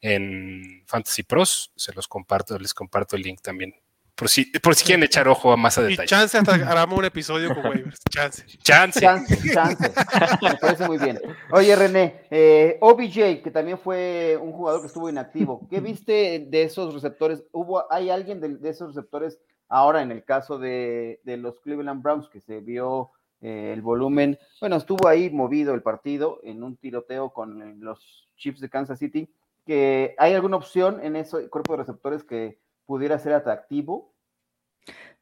[0.00, 1.72] en Fantasy Pros.
[1.76, 3.74] Se los comparto, les comparto el link también.
[4.14, 6.04] Por si, por si quieren echar ojo a más a detalle.
[6.04, 7.98] Y chance hasta haremos un episodio con waivers.
[8.08, 8.44] Chance.
[8.62, 9.00] Chance.
[9.00, 9.92] Chance, chance.
[10.40, 11.20] Me parece muy bien.
[11.50, 15.66] Oye, René, eh, OBJ, que también fue un jugador que estuvo inactivo.
[15.68, 17.42] ¿Qué viste de esos receptores?
[17.50, 22.00] ¿Hubo, ¿Hay alguien de, de esos receptores ahora en el caso de, de los Cleveland
[22.00, 24.38] Browns que se vio eh, el volumen?
[24.60, 29.28] Bueno, estuvo ahí movido el partido en un tiroteo con los Chiefs de Kansas City
[29.66, 34.14] que hay alguna opción en ese cuerpo de receptores que pudiera ser atractivo.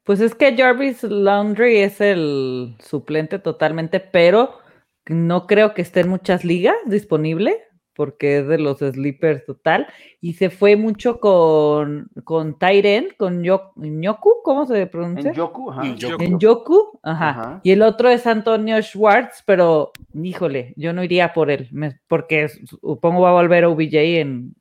[0.04, 4.58] Pues es que Jarvis Laundry es el suplente totalmente, pero
[5.06, 7.62] no creo que esté en muchas ligas disponible
[7.94, 9.86] porque es de los sleepers total,
[10.20, 15.30] y se fue mucho con, con Tyren, con Yoku, ¿cómo se pronuncia?
[15.30, 15.82] En Yoku, ajá.
[16.18, 17.60] En Yoku, ajá.
[17.62, 21.68] Y el otro es Antonio Schwartz, pero híjole, yo no iría por él,
[22.08, 24.54] porque supongo va a volver a OBJ en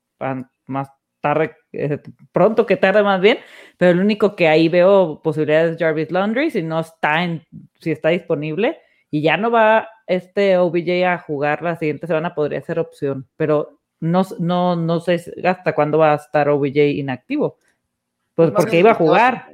[0.66, 0.90] más
[1.22, 2.00] tarde, eh,
[2.32, 3.38] pronto que tarde más bien,
[3.78, 7.44] pero el único que ahí veo posibilidades es Jarvis Laundry, si no está en,
[7.80, 8.80] si está disponible,
[9.10, 13.80] y ya no va este OBJ a jugar la siguiente semana, podría ser opción, pero
[14.00, 17.58] no, no, no sé hasta cuándo va a estar OBJ inactivo.
[18.36, 19.50] Pues, pues porque iba a jugar.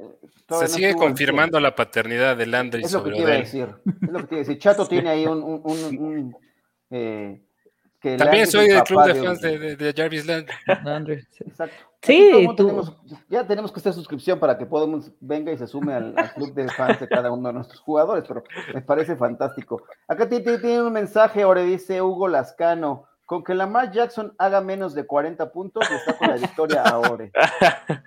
[0.48, 3.68] Se sigue confirmando la paternidad de Landry es lo que quiero decir.
[3.84, 4.58] Es lo que quiero decir.
[4.58, 6.36] Chato tiene ahí un, un, un,
[6.90, 7.42] eh,
[8.00, 11.26] también soy del club de fans de, Jarvis Landry.
[11.40, 11.76] Exacto.
[12.00, 12.48] Sí,
[13.28, 16.68] ya tenemos que hacer suscripción para que podamos venga y se sume al, club de
[16.68, 19.82] fans de cada uno de nuestros jugadores, pero me parece fantástico.
[20.06, 25.06] Acá tiene un mensaje, ahora dice Hugo Lascano, con que Lamar Jackson haga menos de
[25.06, 27.28] 40 puntos, está con la victoria ahora.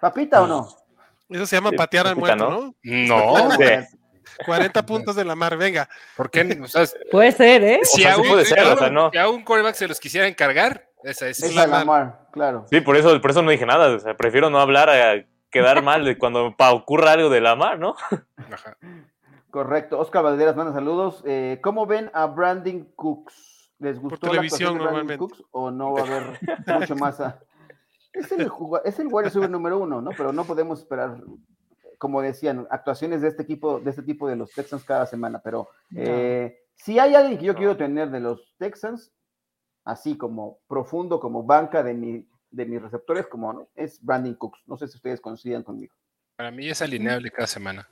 [0.00, 0.68] ¿Papita o no?
[1.28, 2.74] Eso se llama patear al muerto, ¿no?
[2.82, 3.48] No.
[3.48, 3.56] no
[4.44, 5.88] 40 puntos de la mar, venga.
[6.16, 6.44] ¿Por qué?
[7.10, 7.80] puede ser, ¿eh?
[7.82, 9.10] Si, puede ser, o sea, no.
[9.10, 11.54] si a un callback se los quisiera encargar, esa es.
[11.54, 12.66] La mar, claro.
[12.70, 13.94] Sí, por eso, por eso no dije nada.
[13.94, 17.78] O sea, prefiero no hablar a quedar mal de cuando ocurra algo de la mar,
[17.78, 17.94] ¿no?
[18.50, 18.76] Ajá.
[19.52, 19.98] Correcto.
[19.98, 21.22] Oscar Valderas manda saludos.
[21.26, 23.70] Eh, ¿Cómo ven a Branding Cooks?
[23.80, 25.18] ¿Les gustó por televisión, la normalmente.
[25.18, 26.40] Cooks o no va a haber
[26.80, 27.20] mucho más?
[27.20, 27.38] A...
[28.14, 28.50] Es el,
[28.84, 30.10] es el wide número uno, ¿no?
[30.16, 31.18] Pero no podemos esperar
[32.02, 35.68] como decían, actuaciones de este equipo, de este tipo de los Texans cada semana, pero
[35.94, 39.12] eh, si hay alguien que yo quiero tener de los Texans,
[39.84, 44.64] así como profundo, como banca de, mi, de mis receptores, como es Brandon Cooks.
[44.66, 45.94] No sé si ustedes coinciden conmigo.
[46.34, 47.88] Para mí es alineable cada semana.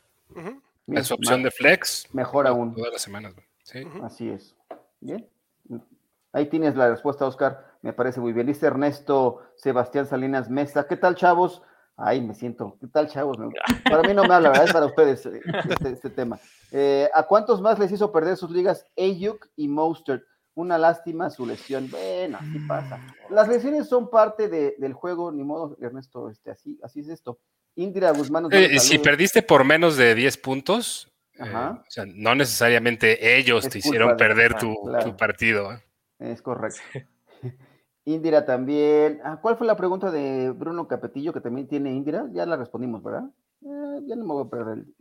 [0.89, 2.13] Es opción de flex.
[2.13, 2.75] Mejor aún.
[2.75, 3.33] Todas las semanas.
[4.03, 4.57] Así es.
[4.99, 5.25] Bien.
[6.33, 7.77] Ahí tienes la respuesta, Oscar.
[7.83, 8.49] Me parece muy bien.
[8.49, 10.89] Dice Ernesto Sebastián Salinas Mesa.
[10.89, 11.63] ¿Qué tal, chavos?
[12.03, 12.77] Ay, me siento.
[12.81, 13.37] ¿Qué tal, chavos?
[13.85, 14.65] Para mí no me habla, ¿verdad?
[14.67, 16.39] Es para ustedes eh, este, este tema.
[16.73, 20.25] Eh, ¿A cuántos más les hizo perder sus ligas Ayuk y Mostert?
[20.55, 21.91] Una lástima su lesión.
[21.91, 22.99] Bueno, así pasa.
[23.29, 27.39] Las lesiones son parte de, del juego, ni modo, Ernesto, este, así, así es esto.
[27.77, 28.45] Indira Guzmán.
[28.45, 31.83] nos Eh, si perdiste por menos de 10 puntos, eh, Ajá.
[31.87, 35.05] o sea, no necesariamente ellos Es te hicieron de- perder tu, claro.
[35.05, 35.73] tu partido.
[35.73, 35.83] ¿eh?
[36.19, 36.81] Es correcto.
[38.05, 39.21] Indira también.
[39.25, 42.27] Ah, ¿Cuál fue la pregunta de Bruno Capetillo que también tiene Indira?
[42.33, 43.25] Ya la respondimos, ¿verdad?
[43.65, 44.79] Eh, ya no me voy a perder.
[44.79, 44.95] el-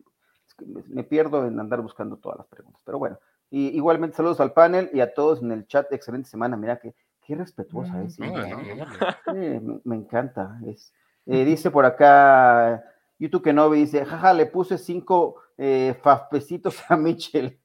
[0.48, 2.82] es que me, me pierdo en andar buscando todas las preguntas.
[2.86, 5.92] Pero bueno, y, igualmente saludos al panel y a todos en el chat.
[5.94, 6.58] Excelente semana.
[6.58, 6.94] Mira que
[7.26, 8.20] qué respetuosa es.
[8.20, 9.62] No, Indira, no, ¿eh?
[9.62, 10.60] me, me encanta.
[10.66, 10.94] Es,
[11.26, 12.84] eh, dice por acá
[13.18, 15.36] YouTube que no dice, jaja, le puse cinco
[16.02, 17.60] fafpecitos a Mitchell.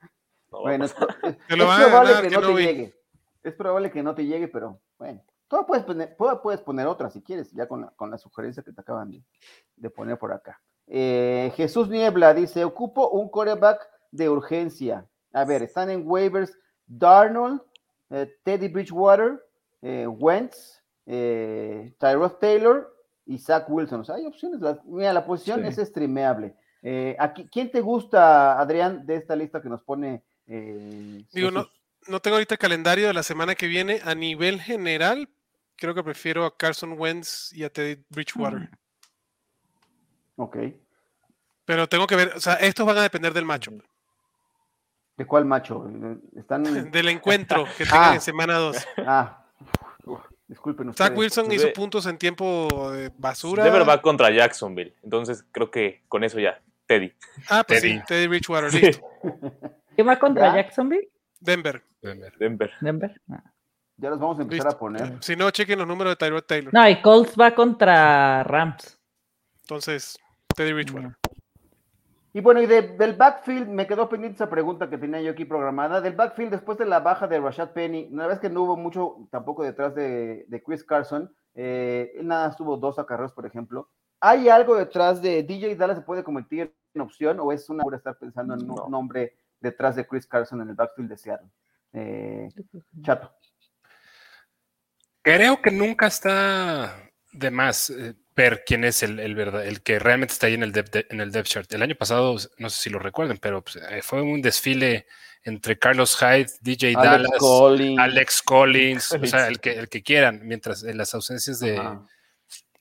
[0.53, 2.63] No, Bueno, es, es- Te lo es van a probable ganar, que no te Kenobi.
[2.65, 2.95] llegue.
[3.43, 5.23] Es probable que no te llegue, pero bueno.
[5.47, 8.73] Tú puedes poner, puedes poner otra si quieres, ya con la, con la sugerencia que
[8.73, 9.23] te acaban de,
[9.77, 10.61] de poner por acá.
[10.87, 15.07] Eh, Jesús Niebla dice: Ocupo un coreback de urgencia.
[15.33, 17.61] A ver, están en waivers Darnold,
[18.11, 19.45] eh, Teddy Bridgewater,
[19.83, 22.95] eh, Wentz, Tyrod Taylor
[23.27, 24.01] y Zach Wilson.
[24.01, 24.61] O sea, hay opciones.
[24.61, 25.81] La- mira, la posición Sí.
[25.81, 26.57] es streameable.
[26.83, 30.23] Eh, aquí, ¿Quién te gusta, Adrián, de esta lista que nos pone?
[30.47, 31.67] eh, Digo, no?
[32.09, 34.01] No tengo ahorita el calendario de la semana que viene.
[34.05, 35.29] A nivel general,
[35.77, 38.69] creo que prefiero a Carson Wentz y a Teddy Bridgewater.
[40.37, 40.57] Ok.
[41.65, 43.73] Pero tengo que ver, o sea, estos van a depender del macho,
[45.17, 45.89] ¿De cuál macho?
[46.37, 46.91] Están.
[46.91, 48.15] del encuentro que tengan Ah.
[48.15, 48.77] en semana 2.
[49.07, 49.45] Ah,
[50.49, 51.19] disculpen Zach ustedes.
[51.19, 53.63] Wilson Pues hizo puntos en tiempo de basura.
[53.63, 54.95] Denver va contra Jacksonville.
[55.05, 56.61] Entonces creo que con eso ya.
[56.87, 57.13] Teddy.
[57.49, 57.95] Ah, pues Teddy.
[57.99, 58.81] sí, Teddy Bridgewater, Sí.
[58.81, 59.07] listo.
[59.95, 60.57] ¿Quién va contra ¿Ya?
[60.63, 61.09] Jacksonville?
[61.45, 61.83] Denver.
[62.39, 62.71] Denver.
[62.81, 63.21] Denver.
[63.31, 63.43] Ah.
[63.97, 64.77] Ya los vamos a empezar Listo.
[64.77, 65.23] a poner.
[65.23, 66.75] Si no, chequen los números de Tyrod Taylor.
[66.75, 68.99] No, y Colts va contra Rams.
[69.63, 70.19] Entonces,
[70.57, 71.17] Teddy Bridgewater.
[72.33, 75.45] Y bueno, y de- del backfield, me quedó pendiente esa pregunta que tenía yo aquí
[75.45, 76.01] programada.
[76.01, 79.29] Del backfield, después de la baja de Rashad Penny, una vez que no hubo mucho
[79.31, 83.89] tampoco detrás de, de Chris Carson, eh, él nada más tuvo dos acarreos, por ejemplo.
[84.21, 87.99] ¿Hay algo detrás de DJ Dallas se puede convertir en opción o es una hora
[87.99, 88.89] estar pensando en un No.
[88.89, 91.49] nombre detrás de Chris Carson en el backfield de Seattle?
[91.93, 92.49] Eh,
[93.03, 93.35] Chato.
[95.23, 99.99] Creo que nunca está de más eh, ver quién es el, el, verdad- el que
[99.99, 101.73] realmente está ahí en el, depth, de- en el depth chart.
[101.73, 105.07] El año pasado, no sé si lo recuerden, pero pues, eh, fue un desfile
[105.43, 107.99] entre Carlos Hyde, DJ Alex Dallas, Collins.
[108.01, 112.07] Alex Collins, o sea, el que, el que quieran, mientras en las ausencias de, Ajá.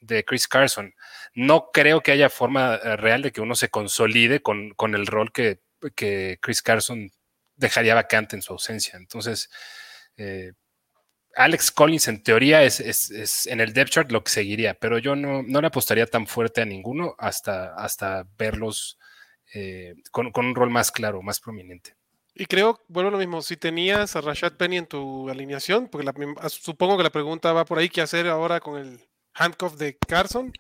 [0.02, 0.94] de Chris Carson.
[1.36, 5.32] No creo que haya forma real de que uno se consolide con, con el rol
[5.32, 7.12] que, que Chris Carson
[7.56, 8.98] dejaría vacante en su ausencia.
[8.98, 9.50] Entonces,
[10.18, 10.54] eh,
[11.36, 15.16] Alex Collins en teoría es, es- en el depth chart lo que seguiría, pero yo
[15.16, 19.00] no, no le apostaría tan fuerte a ninguno hasta, hasta verlos
[19.54, 21.96] eh, con, con un rol más claro, más prominente.
[22.36, 26.06] Y creo, vuelvo a lo mismo, si tenías a Rashad Penny en tu alineación, porque
[26.06, 29.00] la supongo que la pregunta va por ahí, ¿qué hacer ahora con el
[29.36, 30.52] handcuff de Carson?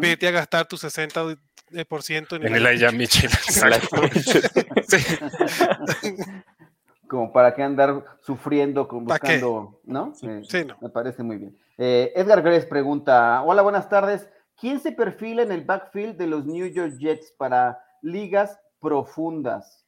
[0.00, 1.38] Vete a gastar tu 60%
[1.70, 3.30] de- por ciento en En el el Aya Mitchell.
[7.08, 9.38] como para que andar sufriendo con ¿Pa' qué?
[9.40, 10.12] buscando, ¿no?
[10.22, 10.76] Eh, Sí, no.
[10.80, 11.58] Me parece muy bien.
[11.78, 14.28] Eh, Edgar Gres pregunta, hola, buenas tardes.
[14.60, 19.84] ¿Quién se perfila en el backfield de los New York Jets para ligas profundas?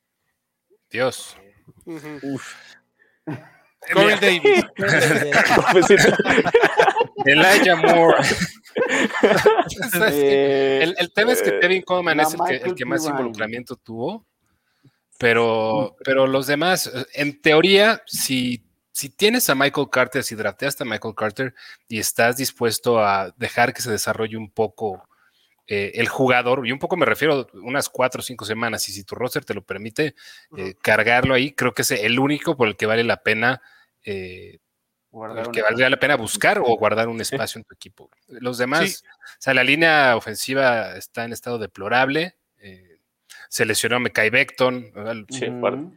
[0.90, 1.36] Dios.
[1.84, 2.38] Ujú.
[3.92, 4.64] Corey Davis.
[7.24, 8.16] Elijah Moore.
[10.12, 13.06] Eh, el, el tema es que Kevin Coleman es el que, el Michael que más
[13.06, 14.26] involucramiento tuvo,
[15.18, 20.84] pero, pero los demás, eh, en teoría, si, si tienes a Michael Carter, si drafteaste
[20.84, 21.54] a Michael Carter
[21.88, 25.08] y estás dispuesto a dejar que se desarrolle un poco
[25.66, 28.92] eh, el jugador, y un poco me refiero a unas cuatro o cinco semanas, y
[28.92, 30.14] si tu roster te lo permite,
[30.56, 33.62] eh, cargarlo ahí, creo que es el único por el que vale la pena.
[34.06, 34.58] Eh,
[35.10, 38.08] guardar que valdría la pena buscar o guardar un espacio en tu equipo.
[38.28, 39.06] Los demás, Sí.
[39.06, 42.36] o sea, la línea ofensiva está en estado deplorable.
[42.58, 42.98] eh,
[43.48, 44.92] se lesionó Mekai Beckton.
[45.30, 45.82] Sí, aparte.
[45.82, 45.92] O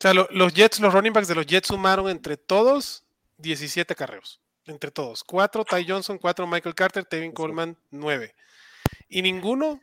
[0.00, 3.04] sea, lo- los Jets, los running backs de los Jets sumaron entre todos
[3.38, 4.40] 17 carreos.
[4.66, 5.22] Entre todos.
[5.24, 8.34] 4 Ty Johnson, 4 Michael Carter, Tevin Coleman, 9.
[9.10, 9.80] Y ninguno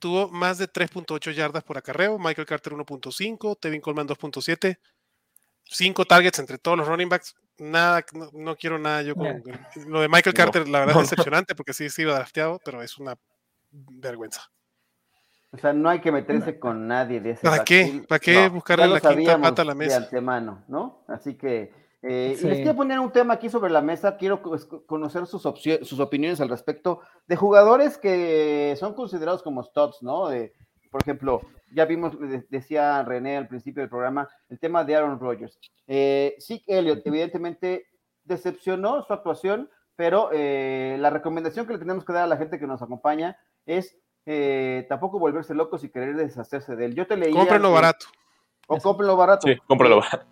[0.00, 2.18] tuvo más de 3.8 yardas por acarreo.
[2.18, 4.78] Michael Carter 1.5, Tevin Coleman 2.7.
[5.64, 7.34] 5 targets entre todos los running backs.
[7.58, 9.42] Nada, no, no quiero nada yo con
[9.86, 12.60] lo de Michael No, Carter, la verdad no, es decepcionante porque sí se iba drafteado,
[12.64, 13.14] pero es una
[13.70, 14.50] vergüenza.
[15.52, 18.02] O sea, no hay que meterse con nadie de ese ¿Para qué?
[18.08, 19.98] ¿Para qué No, buscarle la quinta pata a la De mesa?
[19.98, 21.04] antemano, ¿no?
[21.08, 22.46] Así que, eh, y Sí.
[22.48, 24.16] les quiero poner un tema aquí sobre la mesa.
[24.16, 24.40] Quiero
[24.86, 30.28] conocer sus, sus opiniones al respecto de jugadores que son considerados como studs, ¿no?
[30.28, 30.54] De,
[30.92, 31.40] por ejemplo,
[31.74, 32.12] ya vimos,
[32.50, 35.58] decía René al principio del programa, el tema de Aaron Rodgers.
[35.88, 37.86] Eh, sí, Elliot, evidentemente
[38.22, 42.58] decepcionó su actuación, pero eh, la recomendación que le tenemos que dar a la gente
[42.58, 46.94] que nos acompaña es eh, tampoco volverse locos y querer deshacerse de él.
[46.94, 47.34] Yo te leía.
[47.34, 48.06] Cómprenlo barato.
[48.68, 49.48] O cómprenlo barato.
[49.48, 50.26] Sí, cómprenlo barato.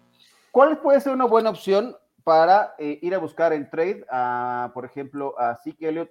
[0.51, 4.85] ¿Cuál puede ser una buena opción para eh, ir a buscar en trade, a, por
[4.85, 6.11] ejemplo, a Zeke Elliott,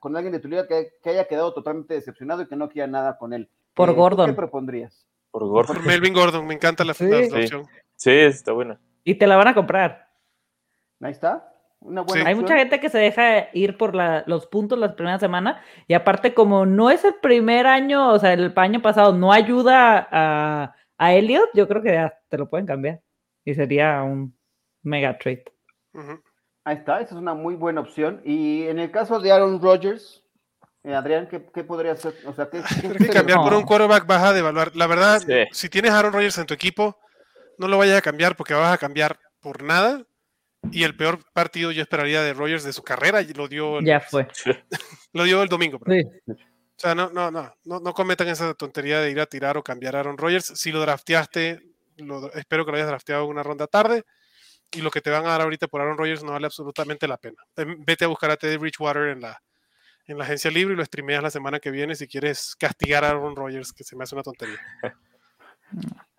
[0.00, 3.16] con alguien de tu liga que, haya quedado totalmente decepcionado y que no quiera nada
[3.16, 3.48] con él?
[3.76, 4.30] Por Gordon.
[4.30, 5.06] ¿Qué propondrías?
[5.30, 5.76] Por Gordon.
[5.76, 7.06] Por Melvin Gordon, me encanta la, Sí.
[7.08, 7.32] la Sí.
[7.36, 7.66] opción.
[7.94, 8.80] Sí, está buena.
[9.04, 10.08] Y te la van a comprar.
[11.00, 11.52] Ahí está.
[11.80, 12.28] Una buena Sí.
[12.28, 15.92] Hay mucha gente que se deja ir por la- los puntos la primera semana y
[15.94, 20.74] aparte como no es el primer año, o sea, el año pasado no ayuda a,
[20.98, 23.02] a Elliot, yo creo que ya te lo pueden cambiar
[23.44, 24.34] y sería un
[24.82, 25.44] mega trade.
[26.64, 28.20] Ahí está, esa es una muy buena opción.
[28.24, 30.24] Y en el caso de Aaron Rodgers,
[30.86, 32.14] eh, Adrián, ¿qué, qué podría hacer?
[32.26, 34.74] O sea, ¿qué, qué- Creo que cambiar por un quarterback vas a devaluar.
[34.76, 35.44] La verdad, Sí.
[35.52, 36.98] si tienes a Aaron Rodgers en tu equipo,
[37.58, 40.02] no lo vayas a cambiar porque vas a cambiar por nada.
[40.72, 43.84] Y el peor partido yo esperaría de Rodgers de su carrera y lo dio, el-
[43.84, 44.26] Ya fue.
[45.12, 45.78] lo dio el domingo.
[45.86, 46.02] Sí.
[46.28, 49.62] O sea, no, no, no, no, no cometan esa tontería de ir a tirar o
[49.62, 50.46] cambiar a Aaron Rodgers.
[50.56, 51.62] Si lo drafteaste,
[51.98, 54.04] lo- espero que lo hayas drafteado una ronda tarde.
[54.72, 57.16] Y lo que te van a dar ahorita por Aaron Rodgers no vale absolutamente la
[57.16, 57.36] pena.
[57.56, 59.40] Em, Vete a buscar a Teddy Bridgewater en la,
[60.06, 63.10] en la agencia libre y lo streameas la semana que viene si quieres castigar a
[63.10, 64.56] Aaron Rodgers, que se me hace una tontería.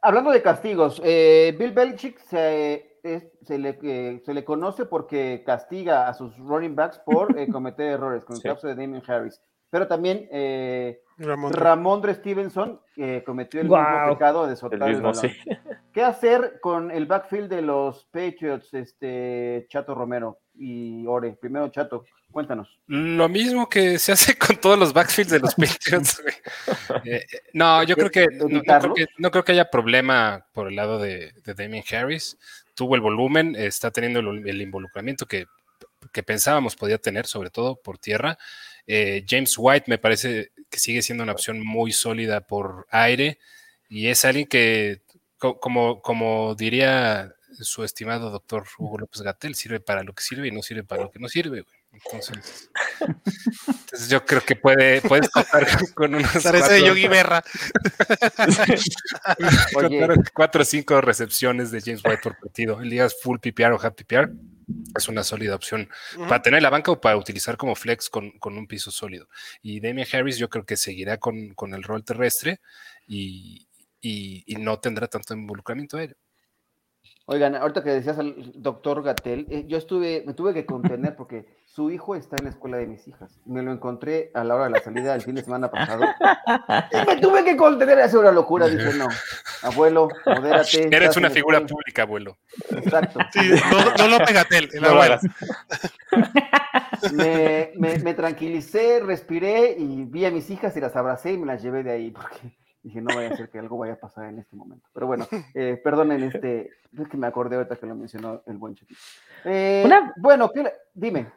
[0.01, 5.43] Hablando de castigos, eh, Bill Belichick se, es- se, le, eh, se le conoce porque
[5.45, 8.47] castiga a sus running backs por eh, cometer errores, con el Sí.
[8.47, 9.41] caso de Damien Harris.
[9.69, 11.51] Pero también eh, Ramón.
[11.51, 13.83] Ramondre Stevenson eh, cometió el Guau.
[13.99, 15.21] mismo pecado de soltar el, mismo, balón.
[15.29, 15.35] sí.
[15.91, 21.31] ¿Qué hacer con el backfield de los Patriots, este Chato Romero y Ore?
[21.39, 22.67] Primero, Chato, cuéntanos.
[22.87, 26.21] Lo mismo que se hace con todos los backfields de los Patriots.
[27.05, 30.67] Eh, no, yo creo que no, no creo que no creo que haya problema por
[30.67, 32.37] el lado de, de Damien Harris.
[32.73, 35.45] Tuvo el volumen, está teniendo el, el involucramiento que,
[36.11, 38.37] que pensábamos podía tener, sobre todo por tierra.
[38.85, 43.39] Eh, James White me parece que sigue siendo una opción muy sólida por aire
[43.89, 45.01] y es alguien que,
[45.37, 50.47] co- como, como diría su estimado doctor Hugo López Gatel, sirve para lo que sirve
[50.47, 51.61] y no sirve para lo que no sirve.
[51.61, 51.75] güey.
[51.93, 52.69] Entonces,
[53.67, 57.43] entonces yo creo que puede, puedes contar con unos Parece Yogi Berra.
[60.33, 62.81] Cuatro o cinco recepciones de James White por partido.
[62.81, 64.31] En ligas full PPR o half PPR
[64.95, 65.89] es una sólida opción
[66.27, 69.27] para tener en la banca o para utilizar como flex con, con un piso sólido.
[69.61, 72.59] Y Damian Harris yo creo que seguirá con, con el rol terrestre
[73.07, 73.67] y,
[74.01, 76.17] y- y no tendrá tanto involucramiento aéreo.
[77.29, 81.45] Oigan, ahorita que decías al doctor Gatel, eh, yo estuve, me tuve que contener porque
[81.65, 83.41] su hijo está en la escuela de mis hijas.
[83.45, 86.05] Me lo encontré a la hora de la salida el fin de semana pasado.
[86.93, 88.69] Y me tuve que contener, es una locura.
[88.69, 89.09] Dije, no,
[89.61, 90.87] abuelo, modérate.
[90.95, 91.67] Eres una figura escuela".
[91.75, 92.37] pública, abuelo.
[92.69, 93.19] Exacto.
[93.33, 94.69] Sí, no, no lo pegatel.
[94.73, 95.19] el No lo abuelo.
[97.11, 101.61] me- me tranquilicé, respiré y vi a mis hijas y las abracé y me las
[101.61, 104.39] llevé de ahí porque dije, no vaya a ser que algo vaya a pasar en
[104.39, 104.87] este momento.
[104.93, 108.75] Pero bueno, eh, perdonen este, es que me acordé ahorita que lo mencionó el buen
[108.75, 108.99] chiquito.
[109.45, 111.27] Eh, Una- Bueno, ¿qué le- dime.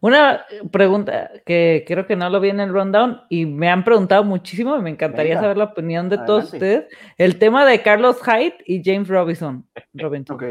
[0.00, 4.24] Una pregunta que creo que no lo vi en el rundown y me han preguntado
[4.24, 5.40] muchísimo y me encantaría Venga.
[5.42, 6.86] saber la opinión de todos ustedes.
[7.16, 9.66] El tema de Carlos Hyde y James Robinson.
[9.94, 10.36] Robinson.
[10.36, 10.44] Ok.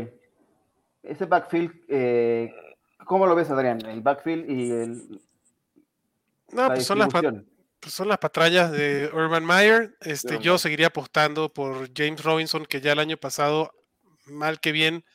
[1.03, 2.51] Ese backfield, eh,
[3.05, 3.79] ¿cómo lo ves, Adrián?
[3.85, 5.21] El backfield y el,
[6.53, 7.09] No, la pues son las.
[7.79, 9.95] Pues son las patrallas de Urban Meyer.
[10.01, 13.71] Este, yo seguiría apostando por James Robinson, que ya el año pasado,
[14.25, 15.05] mal que bien,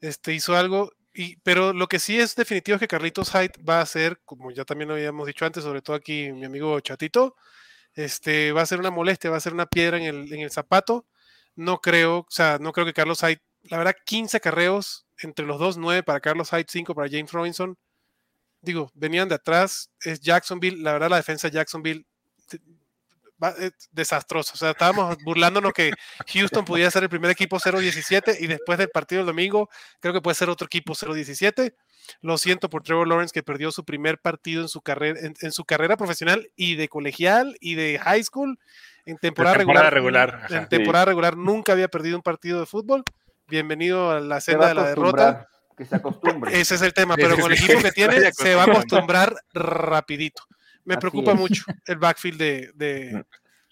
[0.00, 0.92] este, hizo algo.
[1.14, 4.50] Y, pero lo que sí es definitivo es que Carlitos Hyde va a ser, como
[4.50, 7.34] ya también lo habíamos dicho antes, sobre todo aquí mi amigo Chatito,
[7.94, 10.50] este, va a ser una molestia, va a ser una piedra en el, en el
[10.50, 11.06] zapato.
[11.56, 15.58] No creo, o sea, no creo que Carlos Hyde, la verdad, 15 carreos entre los
[15.58, 17.76] dos, 9 para Carlos Hyde, 5 para James Robinson.
[18.60, 22.06] Digo, venían de atrás, es Jacksonville, la verdad la defensa de Jacksonville
[23.92, 24.52] desastrosa.
[24.54, 25.92] O sea, estábamos burlándonos que
[26.34, 29.68] Houston podía ser el primer equipo 0-17 y después del partido del domingo
[30.00, 31.74] creo que puede ser otro equipo 0-17.
[32.20, 35.52] Lo siento por Trevor Lawrence que perdió su primer partido en su carrera, en, en
[35.52, 38.58] su carrera profesional y de colegial y de high school
[39.04, 40.46] en temporada, temporada regular.
[40.50, 43.04] En temporada regular nunca había perdido un partido de fútbol.
[43.46, 45.48] Bienvenido a la senda de la derrota.
[45.78, 46.60] Que se acostumbre.
[46.60, 49.34] Ese es el tema, pero con el equipo que tiene se va a acostumbrar.
[49.54, 50.42] rapidito.
[50.84, 51.38] Me Así preocupa es.
[51.38, 53.24] mucho el backfield de, de,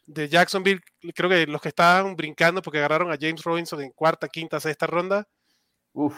[0.07, 0.81] de Jacksonville.
[1.15, 4.87] Creo que los que estaban brincando porque agarraron a James Robinson en cuarta, quinta, sexta
[4.87, 5.27] ronda,
[5.93, 6.15] Uf,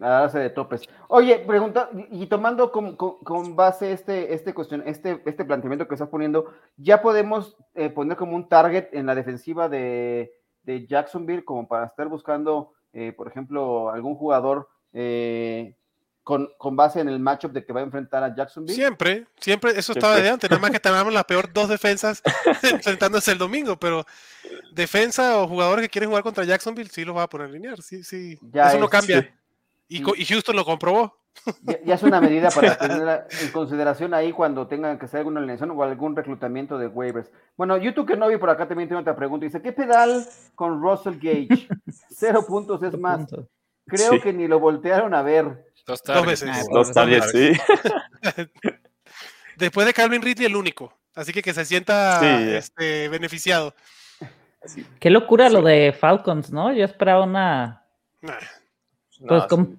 [0.00, 0.82] A darse de topes.
[1.08, 5.94] Oye, pregunta, y tomando con, con- con base este, este, cuestión, este, este planteamiento que
[5.94, 10.32] estás poniendo, ¿ya podemos eh, poner como un target en la defensiva de,
[10.64, 15.74] de Jacksonville como para estar buscando, eh, por ejemplo, algún jugador eh,
[16.22, 18.74] con, con base en el matchup de que va a enfrentar a Jacksonville?
[18.74, 22.22] Siempre, siempre, eso estaba de antes, nada más que teníamos las peor dos defensas
[22.62, 24.04] enfrentándose el domingo, pero
[24.72, 27.82] defensa o jugadores que quieren jugar contra Jacksonville sí los va a poner a alinear,
[27.82, 29.22] sí, sí, Ya eso no cambia.
[29.22, 29.28] sí.
[29.88, 31.16] Y, y Houston lo comprobó.
[31.62, 35.40] Ya, ya es una medida para tener en consideración ahí cuando tengan que hacer alguna
[35.40, 37.30] alineación o algún reclutamiento de waivers.
[37.56, 39.46] Bueno, YouTube que no vi por acá también tiene otra pregunta.
[39.46, 41.68] Dice, ¿qué pedal con Russell Gage?
[42.10, 43.26] Cero puntos es más.
[43.86, 44.20] Creo Sí.
[44.20, 45.44] que ni lo voltearon a ver.
[45.86, 46.42] Dos, Dos targets.
[46.44, 46.66] veces.
[46.70, 47.52] Dos targets, sí.
[49.56, 50.96] Después de Calvin Ridley, el único.
[51.14, 52.26] Así que que se sienta Sí.
[52.54, 53.74] este, beneficiado.
[55.00, 56.72] Qué locura lo de Falcons, ¿no?
[56.72, 57.84] Yo esperaba una,
[58.20, 58.34] Nah,
[59.28, 59.76] pues No, con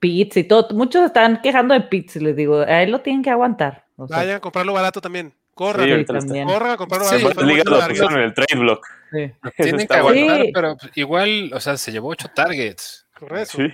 [0.00, 0.68] Pitts y todo.
[0.74, 3.84] Muchos están quejando de Pitts les digo, a él lo tienen que aguantar.
[3.96, 5.32] O sea, Vayan a comprarlo barato también.
[5.54, 6.46] Corran, Sí, también.
[6.48, 7.42] corran comprarlo Sí, barato.
[7.42, 7.88] Largo.
[7.88, 8.86] pusieron en el trade block.
[9.56, 10.50] Tienen que aguantar, Sí.
[10.52, 13.05] pero igual, o sea, se llevó ocho targets.
[13.18, 13.58] Por eso.
[13.58, 13.68] Sí.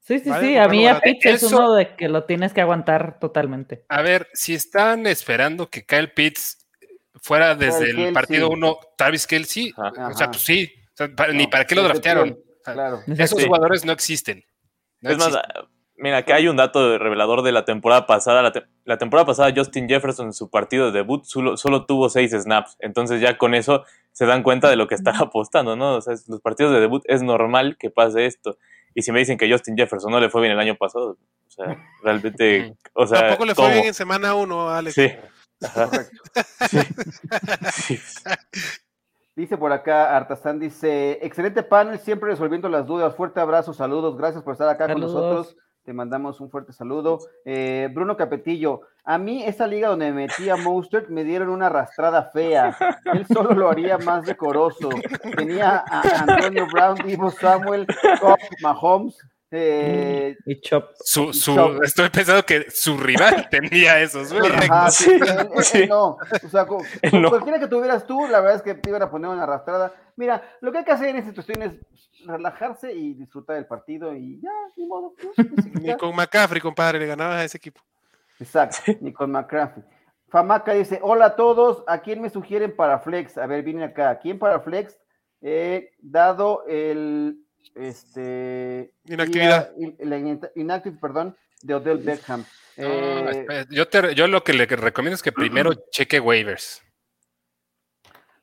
[0.00, 0.56] Sí, sí, Vayan sí.
[0.56, 1.00] a mí a.
[1.00, 3.84] Pitts es uno de que lo tienes que aguantar totalmente.
[3.88, 6.64] A ver, si están esperando que Kyle Pitts
[7.20, 10.08] fuera desde el partido 1, Travis Kelsey, Ajá.
[10.08, 10.72] o sea, pues sí.
[10.92, 12.38] O sea, pa- ni para qué lo draftearon.
[12.62, 13.00] Claro.
[13.18, 13.46] Esos Sí.
[13.46, 14.44] jugadores no existen.
[15.00, 15.64] No Es más, existen.
[15.96, 18.42] mira, que hay un dato revelador de la temporada pasada.
[18.42, 22.08] La, te- la temporada pasada, Justin Jefferson en su partido de debut solo, solo tuvo
[22.10, 22.76] seis snaps.
[22.78, 25.96] Entonces, ya con eso se dan cuenta de lo que están apostando, ¿no?
[25.96, 28.56] O sea, los partidos de debut es normal que pase esto.
[28.98, 31.50] Y si me dicen que Justin Jefferson no le fue bien el año pasado, o
[31.50, 31.66] sea,
[32.02, 33.74] realmente, o sea, Tampoco le fue ¿cómo?
[33.74, 34.94] bien en semana uno, Alex.
[34.94, 35.12] Sí.
[39.36, 43.14] Dice por acá, Artazán dice, excelente panel, siempre resolviendo las dudas.
[43.14, 45.12] Fuerte abrazo, saludos, gracias por estar acá Saludos.
[45.12, 45.56] con nosotros.
[45.86, 47.20] Te mandamos un fuerte saludo.
[47.44, 51.66] Eh, Bruno Capetillo, a mí esa liga donde me metí a Mostert me dieron una
[51.66, 52.76] arrastrada fea.
[53.14, 54.88] Él solo lo haría más decoroso.
[55.36, 57.86] Tenía a Antonio Brown, Divo Samuel,
[58.20, 59.16] Cobb, Mahomes.
[59.52, 60.86] eh, Y Chop.
[61.04, 61.80] Su, su- Chop.
[61.84, 64.32] estoy pensando que su rival tenía esos.
[64.32, 65.86] Ajá, sí, Sí, él- él- él sí.
[65.86, 66.18] no.
[66.44, 67.28] O sea, con, Él con no.
[67.30, 69.92] cualquiera que tuvieras tú, la verdad es que te iban a poner una arrastrada.
[70.16, 74.14] Mira, lo que hay que hacer en esta situación es relajarse y disfrutar del partido
[74.14, 75.14] y ya, ni modo.
[75.20, 77.80] pues, ni siquiera- Ni con McCaffrey, compadre, le ganabas a ese equipo.
[78.40, 79.82] Exacto, ni con McCraffy.
[80.28, 83.38] Famaca dice, hola a todos, ¿a quién me sugieren para Flex?
[83.38, 84.98] A ver, viene acá, ¿a quién para Flex?
[85.40, 87.38] Eh, dado el,
[87.74, 88.92] este...
[89.04, 89.72] Inactividad.
[89.76, 92.40] día- y- la in- inactive, perdón, de Odell Beckham.
[92.76, 96.82] No, Eh, yo, te- yo lo que le recomiendo es que primero cheque waivers.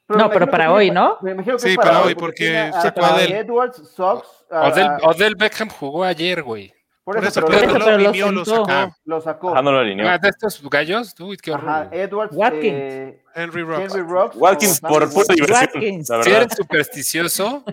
[0.07, 1.17] Pero No, pero para hoy, ¿no?
[1.21, 3.31] Me imagino que Sí, es para hoy, porque porque tiene a- se a puede el-
[3.33, 6.73] Edwards, Sox, a- Odell, a- Odell Beckham jugó ayer, güey.
[7.05, 8.95] por Por eso, eso, pero pero lo- lo pero lo alineó, lo sacó.
[9.03, 9.55] lo sacó.
[9.57, 10.07] Ah, no lo alineó.
[10.09, 11.69] Ah, de estos gallos, uy, qué horror.
[11.69, 11.89] Ajá.
[11.91, 12.63] Edwards, Watkins.
[12.65, 13.93] eh, Henry Rocks.
[13.93, 14.35] Henry Rocks.
[14.37, 15.27] Watkins por pura Watkins.
[15.27, 16.07] diversión, Watkins.
[16.23, 17.63] Si eres supersticioso,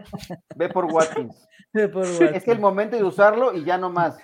[0.57, 1.49] Ve por Watkins.
[1.93, 4.17] Por Es que el momento de usarlo y ya no más.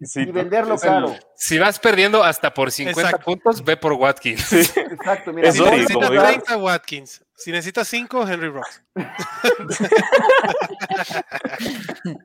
[0.00, 1.14] Sí, Y venderlo caro.
[1.34, 3.24] si vas perdiendo hasta por 50 Exacto.
[3.24, 4.42] puntos, ve por Watkins.
[4.42, 4.80] Sí.
[4.80, 5.50] Exacto, mira.
[5.52, 6.22] Si necesitas como digo.
[6.22, 7.24] 30, Watkins.
[7.36, 8.82] Si necesitas 5, Henry Rocks.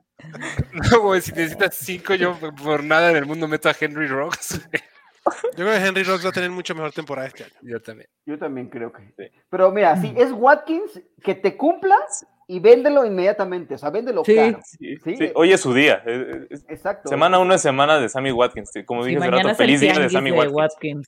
[0.92, 4.60] No, güey, si necesitas 5, yo por nada en el mundo meto a Henry Rocks.
[4.64, 7.54] Yo creo que Henry Rocks va a tener mucho mejor temporada este año.
[7.62, 8.10] Yo también.
[8.26, 9.14] Yo también creo que.
[9.18, 9.32] Sí.
[9.50, 11.96] Pero mira, si es Watkins, que te cumpla
[12.50, 13.76] y véndelo inmediatamente.
[13.76, 14.36] O sea, véndelo Sí.
[14.36, 14.60] caro.
[14.64, 15.16] Sí, Sí.
[15.18, 15.32] sí.
[15.36, 16.02] Hoy es su día.
[16.06, 17.08] Eh, eh, Exacto.
[17.08, 18.72] Semana 1 es semana de Sammy Watkins.
[18.88, 21.08] Como Sí, dije hace rato, feliz día de Sammy de Watkins.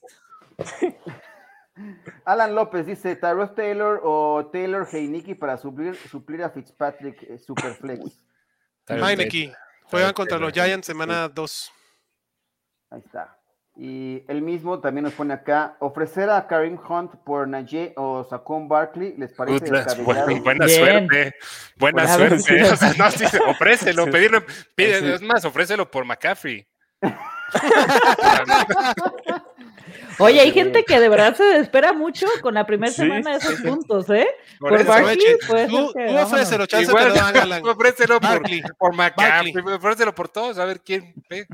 [2.24, 8.22] Alan López dice: Tyrod Taylor o Taylor Heineke para suplir, suplir a Fitzpatrick eh, Superflex.
[8.88, 9.52] Heineke.
[9.84, 11.72] Juegan contra los Giants semana 2.
[12.90, 13.36] Ahí está.
[13.74, 18.68] Y él mismo también nos pone acá: ofrecer a Karim Hunt por Najee o Saquon
[18.68, 20.42] Barkley, ¿les parece descabellado?
[20.42, 20.78] buena, Bien.
[20.78, 21.34] suerte.
[21.76, 22.62] Buena Buena suerte.
[22.72, 24.10] O sea, no, sí, ofrécelo, Sí.
[24.10, 24.42] pedirle,
[24.76, 25.12] pide- Sí.
[25.12, 26.66] es más, ofrécelo por McCaffrey.
[30.18, 33.36] Oye, hay gente que de verdad se espera mucho con la primera Sí, semana de
[33.38, 33.62] esos sí.
[33.66, 34.26] puntos, ¿eh?
[34.60, 35.18] Por Por Barkley,
[35.48, 37.62] puede Tú, tú ofrécelo, chance Igual, te lo dan, Alan.
[37.66, 38.42] ofrécelo por,
[38.78, 39.74] por McCaffrey, Barkley.
[39.76, 41.46] ofrécelo por todos, a ver quién ve.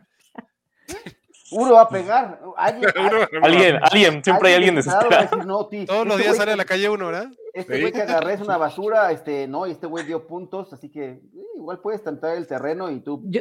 [1.51, 2.41] Uno va a pegar.
[2.57, 2.91] Alguien,
[3.43, 6.57] Alguien, alguien, siempre hay alguien desesperado decir, no, Todos los este días güey sale a
[6.57, 7.29] la calle uno, ¿verdad?
[7.55, 7.81] Este Sí.
[7.81, 11.11] güey que agarré es una basura, este, no, y este güey dio puntos, así que
[11.11, 11.21] eh,
[11.57, 13.23] igual puedes tantar el terreno y tú.
[13.27, 13.41] Yo,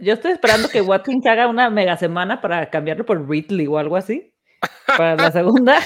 [0.00, 3.96] yo estoy esperando que Watkins haga una mega semana para cambiarlo por Ridley o algo
[3.96, 4.29] así.
[4.86, 5.80] Para la segunda.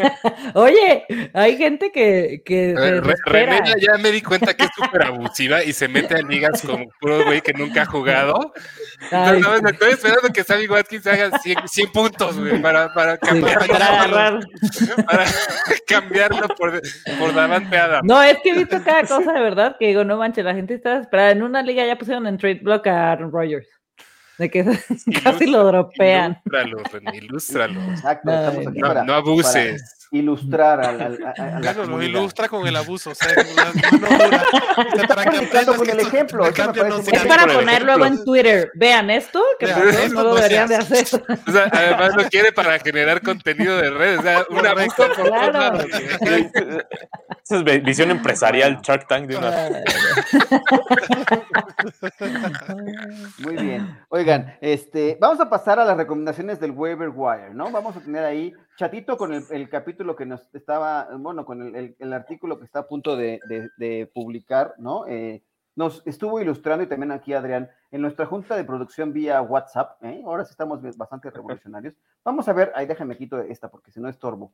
[0.54, 3.00] Oye, hay gente que, que Re-.
[3.24, 6.86] René ya, me di cuenta que es súper abusiva y se mete a ligas como
[7.00, 8.52] puro güey que nunca ha jugado.
[9.10, 13.20] Ay, Entonces, estoy esperando que Sammy Watkins haga 100, 100 puntos, güey, para, para, sí,
[13.22, 14.40] cambiar- para
[15.06, 15.24] para
[15.86, 16.80] cambiarlo por,
[17.18, 18.08] por Davante Adams.
[18.08, 20.74] No, es que he visto cada cosa de verdad que digo, no manches, la gente
[20.74, 21.30] está desesperada.
[21.30, 23.68] En una liga ya pusieron en trade block a Aaron Rodgers.
[24.38, 24.64] De que
[25.24, 26.40] casi lo dropean.
[26.44, 27.80] Ilústralo, René, ilústralo.
[27.90, 29.95] Exacto, Ay, estamos aquí No, para, no abuses.
[30.12, 33.28] Ilustrar al- al- a, a la Bueno, lo ilustra con el abuso, o sea.
[33.32, 38.24] O sea, para que con el ejemplo, Es para poner luego en.
[38.24, 38.70] Twitter.
[38.74, 41.00] Vean esto, que Vean, esto no lo deberían de hace.
[41.00, 41.22] hacer.
[41.46, 44.18] O sea, además lo quiere para generar contenido de redes.
[44.20, 45.02] O sea, una Correcto.
[45.04, 45.78] abuso por Claro.
[47.44, 49.50] Esa es vi- visión empresarial, Shark Tank de una.
[53.38, 53.98] Muy bien.
[54.08, 57.70] Oigan, este, vamos a pasar a las recomendaciones del waiver wire, ¿no?
[57.70, 61.74] Vamos a tener ahí chatito con el, el capítulo que nos estaba, bueno, con el,
[61.74, 65.06] el- el artículo que está a punto de, de- de publicar, ¿no?
[65.06, 65.42] Eh,
[65.74, 70.22] nos estuvo ilustrando y también aquí Adrián en nuestra junta de producción vía WhatsApp, ¿eh?
[70.24, 71.94] Ahora sí estamos bastante revolucionarios.
[72.24, 74.52] Vamos a ver, ahí déjame quito esta porque si no estorbo.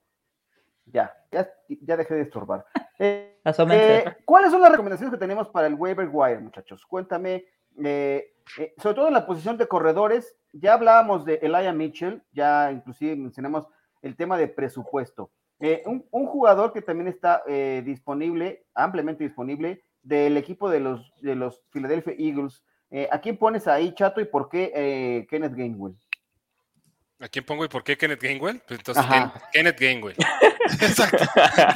[0.85, 2.65] Ya, ya, ya dejé de estorbar.
[2.99, 3.95] Eh, Asómense.
[4.01, 6.87] eh, ¿Cuáles son las recomendaciones que tenemos para el waiver wire, muchachos?
[6.87, 7.47] Cuéntame,
[7.83, 12.71] eh, eh, sobre todo en la posición de corredores, ya hablábamos de Elijah Mitchell, ya
[12.71, 13.67] inclusive mencionamos
[14.03, 15.31] el tema de presupuesto.
[15.61, 21.13] Eh, un, un jugador que también está eh, disponible, ampliamente disponible, del equipo de los,
[21.21, 22.63] de los Philadelphia Eagles.
[22.91, 25.95] Eh, ¿A quién pones ahí, Chato, y por qué eh, Kenneth Gainwell?
[27.21, 28.61] ¿A quién pongo y por qué Kenneth Gainwell?
[28.67, 29.05] Pues entonces.
[29.07, 30.17] Ken- Kenneth Gainwell.
[30.81, 31.25] Exacto.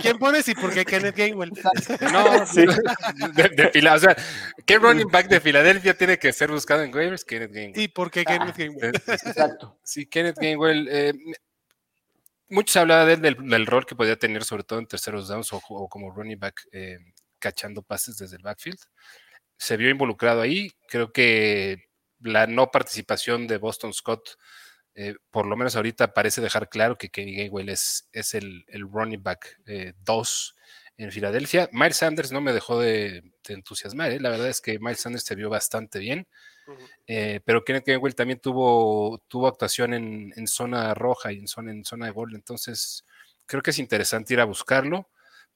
[0.03, 1.53] ¿Quién pones y por qué Kenneth Gainwell?
[2.13, 2.67] No, Sí.
[2.67, 4.17] de, de Fila- o sea,
[4.65, 7.25] ¿qué running back de Filadelfia tiene que ser buscado en waivers?
[7.25, 7.81] Kenneth Gainwell.
[7.81, 8.97] ¿Y por qué Kenneth Gainwell?
[8.97, 9.79] Eh, eh, Exacto.
[9.85, 10.89] Sí, Kenneth Gainwell.
[10.91, 11.13] eh,
[12.49, 16.11] mucho se hablaba del, rol que podía tener, sobre todo en terceros downs o, como
[16.11, 16.99] running back, eh,
[17.39, 18.79] cachando pases desde el backfield.
[19.57, 20.71] Se vio involucrado ahí.
[20.89, 21.85] Creo que
[22.21, 24.37] la no participación de Boston Scott,
[24.95, 29.59] eh, por lo menos ahorita, parece dejar claro que Kenny Gainwell es, el, running back
[30.05, 30.55] 2
[30.99, 31.69] en Filadelfia.
[31.73, 34.13] Miles Sanders no me dejó de, de entusiasmar.
[34.13, 34.21] ¿eh?
[34.21, 36.27] La verdad es que Miles Sanders se vio bastante bien.
[37.07, 41.73] Eh, pero Kenneth Gainwell también tuvo, tuvo actuación en, en zona roja y en zona,
[41.73, 43.05] en zona de gol, entonces
[43.47, 45.09] creo que es interesante ir a buscarlo.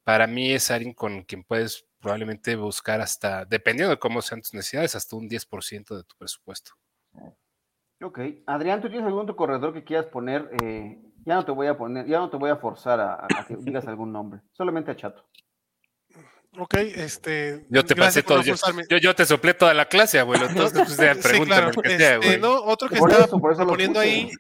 [0.04, 4.54] Para mí es alguien con quien puedes probablemente buscar hasta, dependiendo de cómo sean tus
[4.54, 6.72] necesidades, hasta un 10% de tu presupuesto.
[8.02, 8.18] Ok.
[8.46, 10.50] Adrián, ¿tú tienes algún otro corredor que quieras poner?
[10.62, 13.46] Eh, ya no te voy a poner, ya no te voy a forzar a, a
[13.46, 15.28] que digas algún nombre, solamente a Chato.
[16.58, 17.64] Ok, este.
[17.70, 18.54] Yo te pasé todo, yo,
[18.88, 21.70] yo, yo te soplé toda la clase, abuelo, entonces pues, ya, Sí, claro.
[21.80, 22.40] que sea, Este, güey.
[22.40, 24.30] no, otro que Por estaba eso, por eso poniendo ahí.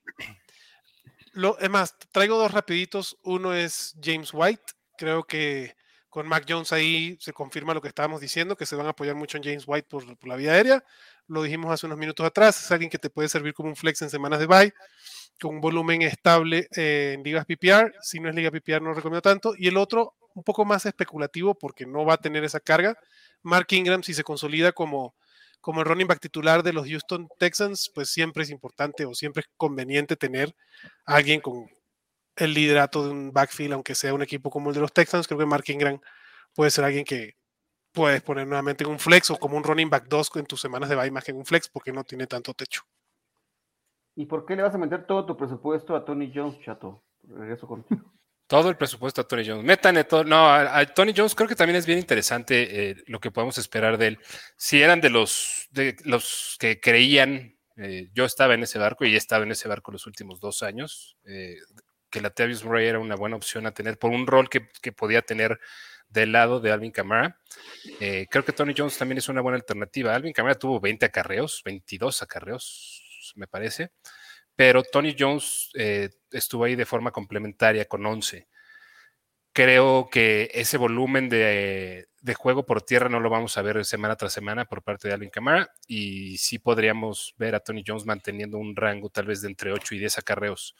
[1.32, 3.16] Lo, es más, traigo dos rapiditos.
[3.22, 4.62] Uno es James White.
[4.98, 5.76] Creo que
[6.08, 9.14] con Mac Jones ahí se confirma lo que estábamos diciendo, que se van a apoyar
[9.14, 10.84] mucho en James White por, por la vía aérea.
[11.28, 12.60] Lo dijimos hace unos minutos atrás.
[12.64, 14.74] Es alguien que te puede servir como un flex en semanas de bye,
[15.40, 17.94] con un volumen estable eh, en ligas PPR.
[18.02, 19.54] Si no es liga PPR, no lo recomiendo tanto.
[19.56, 22.96] Y el otro, un poco más especulativo, porque no va a tener esa carga.
[23.42, 25.14] Mark Ingram, si se consolida como,
[25.60, 29.42] como el running back titular de los Houston Texans, pues siempre es importante o siempre
[29.42, 30.54] es conveniente tener
[31.06, 31.68] a alguien con
[32.36, 35.26] el liderato de un backfield, aunque sea un equipo como el de los Texans.
[35.26, 36.00] Creo que Mark Ingram
[36.54, 37.36] puede ser alguien que
[37.92, 40.88] puedes poner nuevamente en un flex o como un running back 2 en tus semanas
[40.88, 42.82] de bye más que en un flex porque no tiene tanto techo.
[44.14, 47.02] ¿Y por qué le vas a meter todo tu presupuesto a Tony Jones, Chato?
[47.22, 48.12] Regreso contigo.
[48.50, 49.62] Todo el presupuesto a Tony Jones.
[49.62, 50.24] Métanle todo.
[50.24, 53.96] No, a, Tony Jones creo que también es bien interesante eh, lo que podemos esperar
[53.96, 54.18] de él.
[54.56, 59.14] Si eran de los, de los que creían, eh, yo estaba en ese barco y
[59.14, 61.58] he estado en ese barco los últimos dos años, eh,
[62.10, 64.90] que la Tavius Murray era una buena opción a tener por un rol que, que
[64.90, 65.60] podía tener
[66.08, 67.38] del lado de Alvin Kamara.
[68.00, 70.12] Eh, creo que Tony Jones también es una buena alternativa.
[70.12, 73.92] Alvin Kamara tuvo 20 acarreos, 22 acarreos, me parece
[74.60, 78.46] pero Tony Jones eh, estuvo ahí de forma complementaria con 11.
[79.54, 82.06] Creo que ese volumen de,
[82.36, 85.30] juego por tierra no lo vamos a ver semana tras semana por parte de Alvin
[85.30, 89.72] Kamara y sí podríamos ver a Tony Jones manteniendo un rango tal vez de entre
[89.72, 90.76] 8 y 10 acarreos.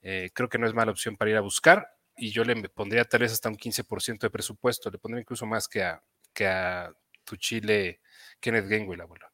[0.00, 3.04] Eh, creo que no es mala opción para ir a buscar y yo le pondría
[3.04, 6.02] tal vez hasta un 15% de presupuesto, le pondría incluso más que a,
[6.32, 8.00] que a tu chile
[8.40, 9.26] Kenneth Gainwell, abuelo.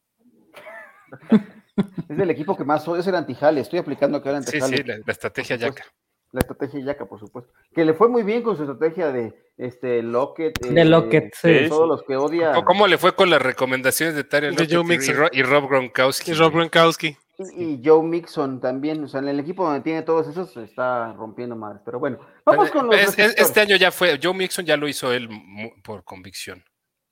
[2.09, 3.61] Es del equipo que más odio, es el antijale.
[3.61, 4.77] Estoy aplicando acá el antijale.
[4.77, 5.83] Sí, sí, la, la estrategia yaca.
[6.31, 7.51] La estrategia yaca, por supuesto.
[7.73, 10.59] Que le fue muy bien con su estrategia de este Lockett.
[10.59, 11.69] De eh, Lockett, sí.
[11.69, 12.53] Todos los que odia.
[12.65, 15.15] ¿Cómo le fue con las recomendaciones de Tyler De Joe Lockett y, Mixon.
[15.15, 16.31] y Ro- y Rob Gronkowski?
[16.31, 16.53] Y Rob?
[16.53, 17.17] Gronkowski.
[17.57, 21.11] Y, Joe Mixon también, o sea, en el equipo donde tiene todos esos se está
[21.13, 21.81] rompiendo más.
[21.83, 23.17] Pero bueno, vamos con los.
[23.17, 25.29] este año ya fue, Joe Mixon ya lo hizo él
[25.83, 26.63] por convicción.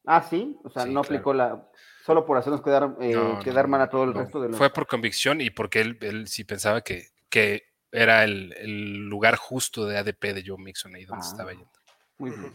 [0.05, 1.69] Ah, sí, o sea, no aplicó la.
[2.03, 4.57] Solo por hacernos quedar, eh, quedar mal a todo el resto de los.
[4.57, 9.85] Fue por convicción y porque él, él sí pensaba que, que era el, lugar justo
[9.85, 11.71] de ADP de Joe Mixon ahí donde ah, estaba yendo.
[12.17, 12.51] Muy bien.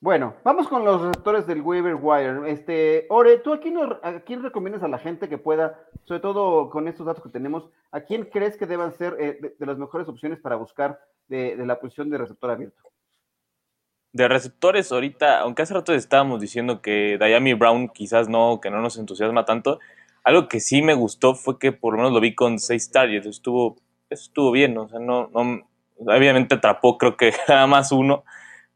[0.00, 2.50] Bueno, vamos con los receptores del waiver wire.
[2.50, 6.70] Este, Ore, ¿tú a quién, a quién, recomiendas a la gente que pueda, sobre todo
[6.70, 10.08] con estos datos que tenemos, a quién crees que deban ser eh, de, las mejores
[10.08, 12.80] opciones para buscar de, la posición de receptor abierto?
[14.12, 18.80] De receptores, ahorita, aunque hace rato estábamos diciendo que Diami Brown quizás no, que no
[18.80, 19.80] nos entusiasma tanto,
[20.24, 23.26] algo que sí me gustó fue que por lo menos lo vi con seis targets,
[23.26, 23.76] estuvo,
[24.10, 28.24] estuvo bien, o sea, no, no, obviamente atrapó creo que nada más uno,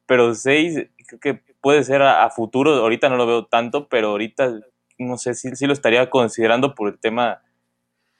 [0.06, 4.60] pero seis creo que puede ser a, futuro, ahorita no lo veo tanto, pero ahorita
[4.98, 7.42] no sé si, si lo estaría considerando por el tema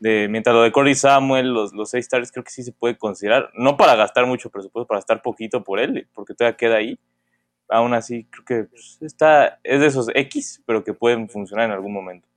[0.02, 2.98] de, mientras lo de Corey Samuel, los, los seis stars, creo que sí se puede
[2.98, 6.98] considerar, no para gastar mucho presupuesto, para gastar poquito por él, porque todavía queda ahí.
[7.68, 11.72] Aún así, creo que pues, está, es de esos X, pero que pueden funcionar en
[11.72, 12.28] algún momento.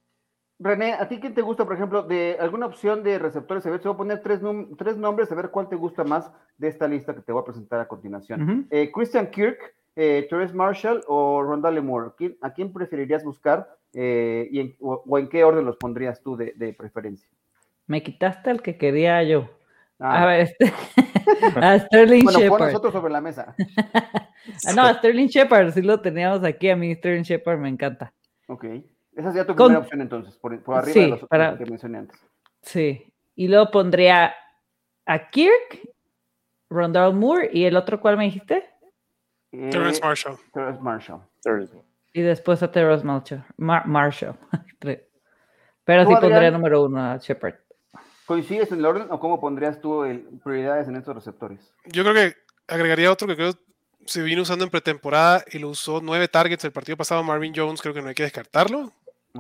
[0.60, 3.66] René, ¿a ti quién te gusta, por ejemplo, de alguna opción de receptores?
[3.66, 4.40] A ver, te voy a poner tres,
[4.78, 7.46] tres nombres, a ver cuál te gusta más de esta lista que te voy a
[7.46, 8.68] presentar a continuación.
[8.70, 12.12] Eh, Christian Kirk, eh, Marshall o Rondale Moore?
[12.42, 17.30] ¿A quién preferirías buscar eh, y o, en qué orden los pondrías tú de, preferencia?
[17.88, 19.50] Me quitaste el que quería yo.
[20.00, 20.24] Ah.
[20.24, 20.74] A ver, este,
[21.62, 22.58] a Sterling bueno, Shepard.
[22.58, 23.56] Pon nosotros sobre la mesa.
[24.68, 28.14] Ah, no, a Sterling Shepard, si lo teníamos aquí, a mí Sterling Shepard me encanta.
[28.48, 28.66] Ok,
[29.16, 32.20] esa sería tu primera opción entonces, por, arriba de los otros que mencioné antes.
[32.62, 34.36] Sí, y luego pondría
[35.06, 35.90] a Kirk,
[36.70, 38.70] Rondale Moore, ¿y el otro cuál me dijiste?
[39.52, 40.38] Terrence Marshall.
[40.52, 41.22] Terrence Marshall.
[42.14, 43.06] Y después a Terrence
[43.58, 44.36] Marshall.
[45.86, 47.56] Pero sí pondría número uno a Shepard.
[48.26, 50.04] ¿Coincides en el orden o cómo pondrías tú
[50.44, 51.60] prioridades en estos receptores?
[51.86, 52.36] Yo creo que
[52.68, 53.54] agregaría otro que creo
[54.06, 57.24] se vino usando en pretemporada y lo usó nueve targets el partido pasado.
[57.24, 58.94] Marvin Jones, creo que no hay que descartarlo.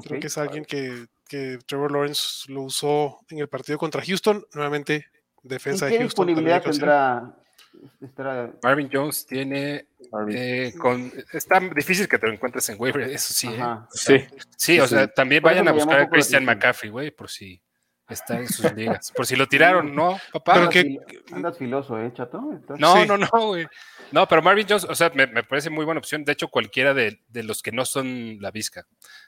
[0.03, 4.45] creo que es alguien que, que, Trevor Lawrence lo usó en el partido contra Houston.
[4.53, 5.07] Nuevamente,
[5.43, 5.99] defensa de Houston.
[5.99, 7.35] ¿Qué disponibilidad tendrá
[8.63, 9.87] Marvin Jones tiene.
[10.29, 13.47] Eh, con, está difícil que te lo encuentres en waiver, eso sí.
[13.47, 13.63] ¿eh?
[13.91, 14.25] sí.
[14.55, 14.79] sí.
[14.79, 17.61] o sea, también vayan a buscar a Christian McCaffrey, güey, por si
[18.09, 19.11] está en sus ligas.
[19.11, 20.69] Por si lo tiraron, ¿no, papá?
[21.31, 22.41] Andas filoso, ¿eh, chato?
[22.77, 23.67] No, no, no, güey.
[24.11, 26.23] No, pero Marvin Jones, o sea, me, parece muy buena opción.
[26.23, 28.87] De hecho, cualquiera de, de, los que no son la visca.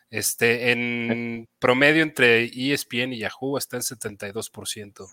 [0.09, 5.07] Este, en promedio entre ESPN y Yahoo está en 72%.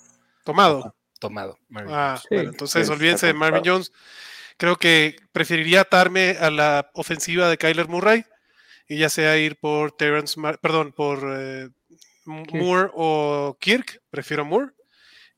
[0.45, 0.95] Tomado
[1.25, 1.59] tomado.
[1.89, 3.93] ah, bueno, entonces olvídense de Marvin Jones.
[4.59, 8.25] Creo que preferiría atarme a la ofensiva de Kyler Murray
[8.87, 11.71] y ya sea ir por Terrence, perdón, por eh,
[12.25, 14.73] Moore o Kirk, prefiero Moore,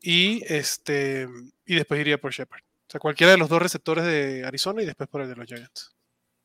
[0.00, 1.28] y este
[1.64, 2.60] y después iría por Shepard.
[2.60, 5.46] O sea, cualquiera de los dos receptores de Arizona y después por el de los
[5.46, 5.96] Giants.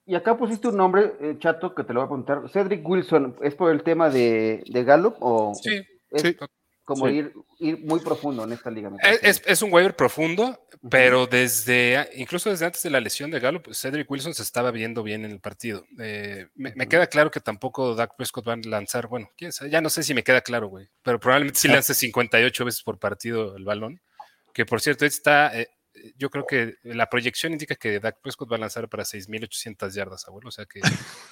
[0.06, 2.50] Y acá pusiste un nombre, eh, chato, que te lo voy a preguntar.
[2.52, 5.82] Cedric Wilson, ¿es por el tema de, de Gallup o sí,
[6.16, 6.36] sí
[6.84, 8.92] como ir, ir, muy profundo en esta liga.
[9.22, 13.74] Es, es, un waiver profundo, pero desde, incluso desde antes de la lesión de Gallup,
[13.74, 15.86] Cedric Wilson se estaba viendo bien en el partido.
[16.00, 19.82] Eh, me, queda claro que tampoco Dak Prescott va a lanzar, bueno, quién sabe, ya
[19.82, 23.56] no sé si me queda claro, güey, pero probablemente sí lance 58 veces por partido
[23.56, 24.02] el balón,
[24.54, 25.70] que por cierto está, eh,
[26.18, 30.28] yo creo que la proyección indica que Dak Prescott va a lanzar para 6.800 yardas,
[30.28, 30.50] abuelo.
[30.50, 30.82] O sea que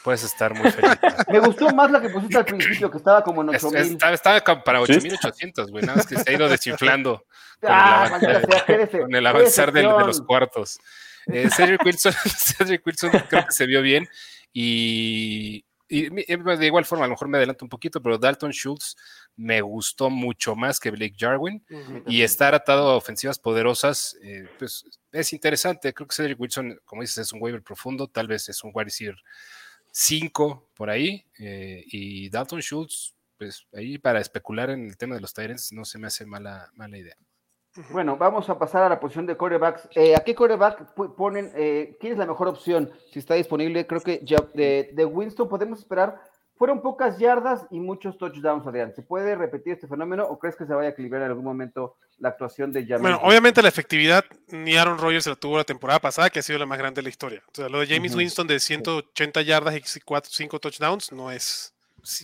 [0.04, 0.98] puedes estar muy feliz.
[1.28, 4.14] Me gustó más la que pusiste al principio, que estaba como en 8.000.
[4.14, 5.84] Estaba, para 8.800, güey.
[5.86, 7.26] Nada más que se ha ido desinflando
[7.60, 10.80] con, el, ah, avanzar, de, los cuartos.
[11.28, 12.14] Eh, Cedric, Wilson,
[12.58, 14.08] Cedric Wilson creo que se vio bien
[14.54, 18.96] y, y de igual forma, a lo mejor me adelanto un poquito, pero Dalton Schultz
[19.36, 21.64] me gustó mucho más que Blake Jarwin
[22.06, 25.94] y estar atado a ofensivas poderosas, eh, pues es interesante.
[25.94, 28.86] Creo que Cedric Wilson, como dices, es un waiver profundo, tal vez es un wide
[28.86, 29.18] receiver
[29.92, 35.22] 5 por ahí eh, y Dalton Schultz, pues ahí para especular en el tema de
[35.22, 37.16] los Tyrants no se me hace mala, mala idea.
[37.92, 39.88] Bueno, vamos a pasar a la posición de corebacks.
[39.96, 41.52] Eh, ¿A qué coreback ponen?
[41.56, 42.92] Eh, ¿Quién es la mejor opción?
[43.12, 46.20] Si está disponible, creo que ya de, de, Winston podemos esperar.
[46.56, 48.94] Fueron pocas yardas y muchos touchdowns, Adrián.
[48.94, 51.96] ¿Se puede repetir este fenómeno o crees que se vaya a equilibrar en algún momento
[52.18, 53.02] la actuación de James?
[53.02, 56.60] Bueno, obviamente la efectividad ni Aaron Rodgers la tuvo la temporada pasada, que ha sido
[56.60, 57.44] la más grande de la historia.
[57.48, 61.74] O sea, lo de James Winston de 180 yardas y 5 touchdowns no es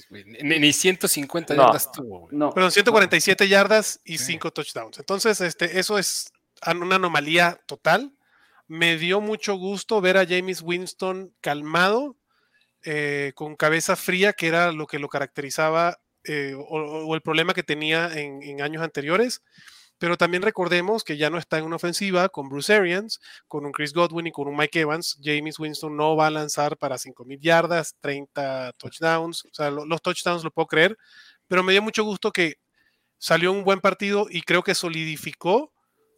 [0.09, 2.27] ni, 150 yardas tuvo.
[2.31, 2.51] No.
[2.51, 4.99] Perdón, 147 yardas y 5 touchdowns.
[4.99, 6.31] Entonces, este, eso es
[6.67, 8.13] una anomalía total.
[8.67, 12.17] Me dio mucho gusto ver a James Winston calmado,
[12.83, 17.53] eh, con cabeza fría, que era lo que lo caracterizaba eh, o, o el problema
[17.53, 19.43] que tenía en, en años anteriores.
[19.97, 23.71] Pero también recordemos que ya no está en una ofensiva con Bruce Arians, con un
[23.71, 25.17] Chris Godwin y con un Mike Evans.
[25.23, 29.45] James Winston no va a lanzar para 5.000 yardas, 30 touchdowns.
[29.45, 30.97] O sea, lo- los touchdowns lo puedo creer.
[31.47, 32.55] Pero me dio mucho gusto que
[33.17, 35.71] salió un buen partido y creo que solidificó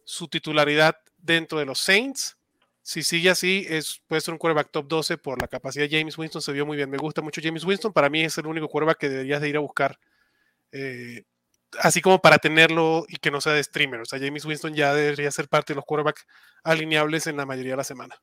[0.04, 2.36] su titularidad dentro de los Saints.
[2.82, 6.16] Si sigue así, es, puede ser un quarterback top 12 por la capacidad de James
[6.18, 6.42] Winston.
[6.42, 6.88] Se vio muy bien.
[6.90, 7.92] Me gusta mucho James Winston.
[7.92, 9.98] Para mí es el único quarterback que deberías de ir a buscar.
[10.72, 11.24] eh,
[11.80, 14.00] así como para tenerlo y que no sea de streamer.
[14.00, 16.26] O sea, James Winston ya debería ser parte de los quarterbacks
[16.64, 18.14] alineables en la mayoría de la semana.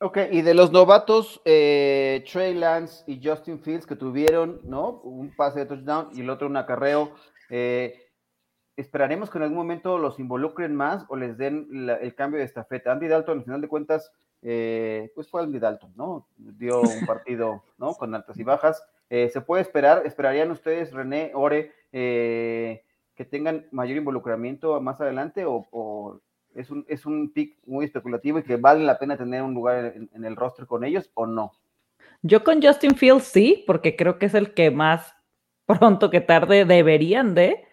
[0.00, 5.00] Ok, y de los novatos, eh, Trey Lance y Justin Fields que tuvieron, ¿no?
[5.02, 7.14] Un pase de touchdown y el otro un acarreo.
[7.50, 7.98] eh,
[8.76, 12.46] ¿Esperaremos que en algún momento los involucren más o les den la- el cambio de
[12.46, 12.90] estafeta?
[12.90, 16.26] Andy Dalton, al final de cuentas, eh, pues fue Andy Dalton, ¿no?
[16.38, 17.92] Dio un partido, ¿no?
[17.94, 18.82] Con altas y bajas.
[19.14, 20.06] Eh, ¿Se puede esperar?
[20.06, 22.82] ¿Esperarían ustedes, René, Ore, eh,
[23.14, 26.18] que tengan mayor involucramiento más adelante o,
[26.54, 29.92] es un, es un pick muy especulativo y que vale la pena tener un lugar
[29.94, 31.52] en, en el roster con ellos o no?
[32.22, 35.14] Yo con Justin Fields sí, porque creo que es el que más
[35.66, 37.66] pronto que tarde deberían de.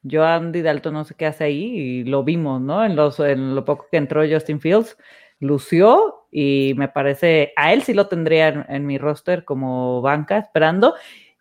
[0.00, 2.82] Yo Andy Dalton no sé qué hace ahí y lo vimos, ¿no?
[2.82, 4.96] En, los, en lo poco que entró Justin Fields,
[5.40, 10.94] lució y me parece, a él sí lo tendría en, mi roster como banca esperando.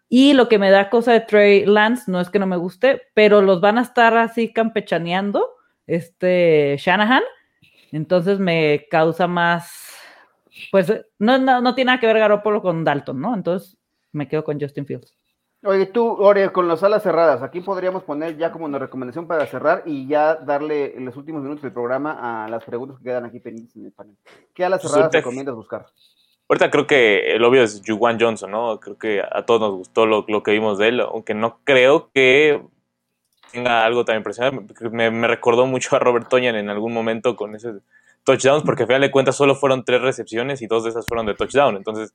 [0.07, 3.01] Y lo que me da cosa de Trey Lance no es que no me guste,
[3.13, 5.49] pero los van a estar así campechaneando,
[5.87, 7.23] este Shanahan.
[7.91, 9.95] Entonces me causa más,
[10.71, 13.33] pues no, no, no tiene nada que ver Garoppolo con Dalton, ¿no?
[13.33, 13.77] Entonces
[14.11, 15.14] me quedo con Justin Fields.
[15.65, 19.45] Oye, tú, Ore, con las alas cerradas, aquí podríamos poner ya como una recomendación para
[19.47, 23.39] cerrar y ya darle los últimos minutos del programa a las preguntas que quedan aquí
[23.39, 24.15] pendientes en el panel.
[24.53, 25.85] ¿Qué alas Pues cerradas ahorita- recomiendas buscar?
[26.47, 28.79] Ahorita creo que el obvio es Juwan Johnson, ¿no?
[28.79, 32.11] Creo que a todos nos gustó lo, lo que vimos de él, aunque no creo
[32.13, 32.61] que
[33.51, 34.71] tenga algo tan impresionante.
[34.91, 37.81] Me, me recordó mucho a Robert Toyan en algún momento con esos
[38.23, 41.25] touchdowns, porque al final de cuentas solo fueron tres recepciones y dos de esas fueron
[41.25, 41.77] de touchdown.
[41.77, 42.13] Entonces,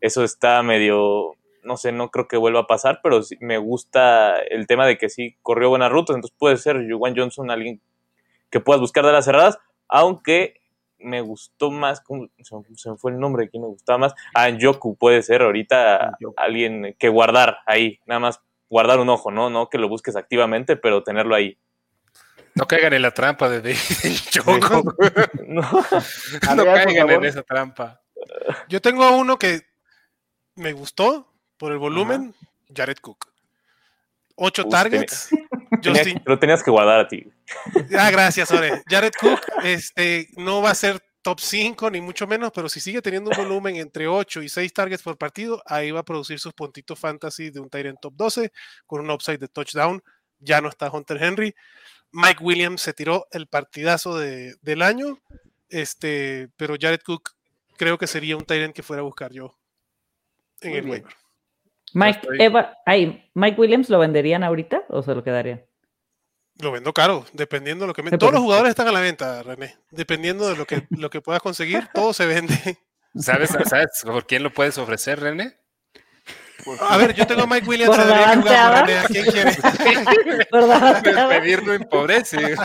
[0.00, 4.38] eso está medio, no sé, no creo que vuelva a pasar, pero sí me gusta
[4.40, 6.16] el tema de que sí corrió buenas rutas.
[6.16, 7.80] Entonces puede ser Juwan Johnson alguien
[8.50, 10.54] que puedas buscar de las cerradas, aunque
[10.98, 12.28] me gustó más, ¿cómo?
[12.42, 14.14] se, me- fue el nombre, ¿quién me gustaba más?
[14.34, 19.48] Ah, Yoku puede ser ahorita alguien que guardar ahí, nada más guardar un ojo, ¿no?
[19.48, 21.56] No que lo busques activamente, pero tenerlo ahí.
[22.54, 24.92] No caigan en la trampa de David Njoku.
[25.46, 25.62] No.
[26.56, 28.00] No caigan en esa trampa.
[28.68, 29.60] Yo tengo uno que
[30.56, 32.34] me gustó por el volumen,
[32.74, 33.30] Jared Cook.
[34.36, 35.28] Ocho Uf, targets.
[35.82, 37.24] Tenía- Justin, lo tenías que guardar a ti.
[37.96, 38.82] Ah, gracias, Ore.
[38.88, 43.02] Jared Cook este, no va a ser top 5 ni mucho menos, pero si sigue
[43.02, 46.54] teniendo un volumen entre 8 y 6 targets por partido, ahí va a producir sus
[46.54, 48.52] puntitos fantasy de un Tyrant top 12
[48.86, 50.02] con un upside de touchdown.
[50.38, 51.54] Ya no está Hunter Henry.
[52.12, 55.18] Mike Williams se tiró el partidazo de- del año,
[55.68, 57.30] este, pero Jared Cook
[57.76, 59.56] creo que sería un Tyrant que fuera a buscar yo
[60.62, 61.02] en Muy el bien.
[61.02, 61.16] waiver.
[61.94, 65.64] Mike, estoy- Eva, ay, Mike Williams lo venderían ahorita o se lo quedarían?
[66.60, 68.10] Lo vendo caro, dependiendo de lo que me...
[68.10, 69.76] Todos los porque- jugadores están a la venta, René.
[69.90, 72.78] Dependiendo de lo que, lo que puedas conseguir, todo se vende.
[73.14, 75.56] ¿Sabes, ¿Sabes por quién lo puedes ofrecer, René?
[76.64, 77.96] Pues, A ver, yo tengo a Mike Williams.
[77.96, 79.56] Por Davante René, ¿A quién quiere?
[80.52, 81.02] ¿Verdad?
[81.02, 82.56] Despedir no empobrece.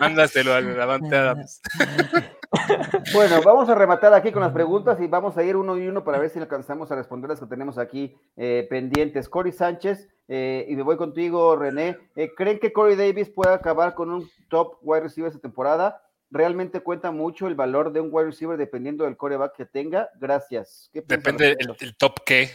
[0.00, 1.60] Mándaselo al Davante Adams.
[3.12, 6.04] Bueno, vamos a rematar aquí con las preguntas y vamos a ir uno y uno
[6.04, 9.28] para ver si alcanzamos a responder las que tenemos aquí eh, pendientes.
[9.28, 11.98] Cory Sánchez, eh, y me voy contigo, René.
[12.16, 16.02] Eh, ¿Creen que Corey Davis pueda acabar con un top wide receiver esta temporada?
[16.30, 20.10] ¿Realmente cuenta mucho el valor de un wide receiver dependiendo del coreback que tenga?
[20.18, 20.90] Gracias.
[20.92, 22.50] ¿Qué Depende al el, top qué.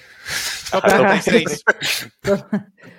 [0.72, 0.98] Top Ajá.
[1.24, 1.64] 36.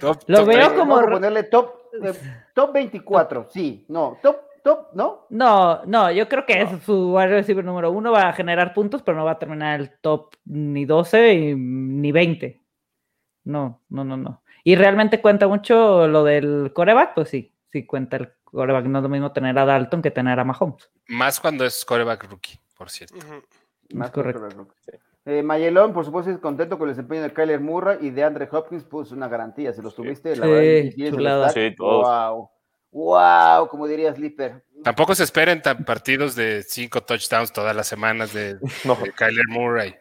[0.00, 2.12] Top, Lo top veo como vamos a re- ponerle top, eh,
[2.54, 5.26] top 24, sí, no, top, top, ¿no?
[5.30, 9.02] No, no, yo creo que es su wide receiver número uno, va a generar puntos,
[9.02, 12.60] pero no va a terminar el top ni 12 y- ni 20.
[13.44, 14.42] No, no, no, no.
[14.64, 18.84] Y realmente cuenta mucho lo del coreback, pues sí, sí cuenta el coreback.
[18.86, 20.90] No es lo mismo tener a Dalton que tener a Mahomes.
[21.08, 23.16] Más cuando es coreback rookie, por cierto.
[23.92, 24.48] Más correcto.
[25.24, 28.48] Eh, Mayelón, por supuesto, es contento con el desempeño de Kyler Murray y de Andre
[28.50, 31.10] Hopkins, pues una garantía, se los tuviste, la Sí, verdad.
[31.10, 31.48] chulada.
[31.50, 32.06] stack, Sí, todos.
[32.08, 32.50] Wow,
[32.92, 34.62] wow, como diría Slipper.
[34.84, 38.94] Tampoco se esperen tan partidos de cinco touchdowns todas las semanas de, No.
[38.96, 39.94] de Kyler Murray.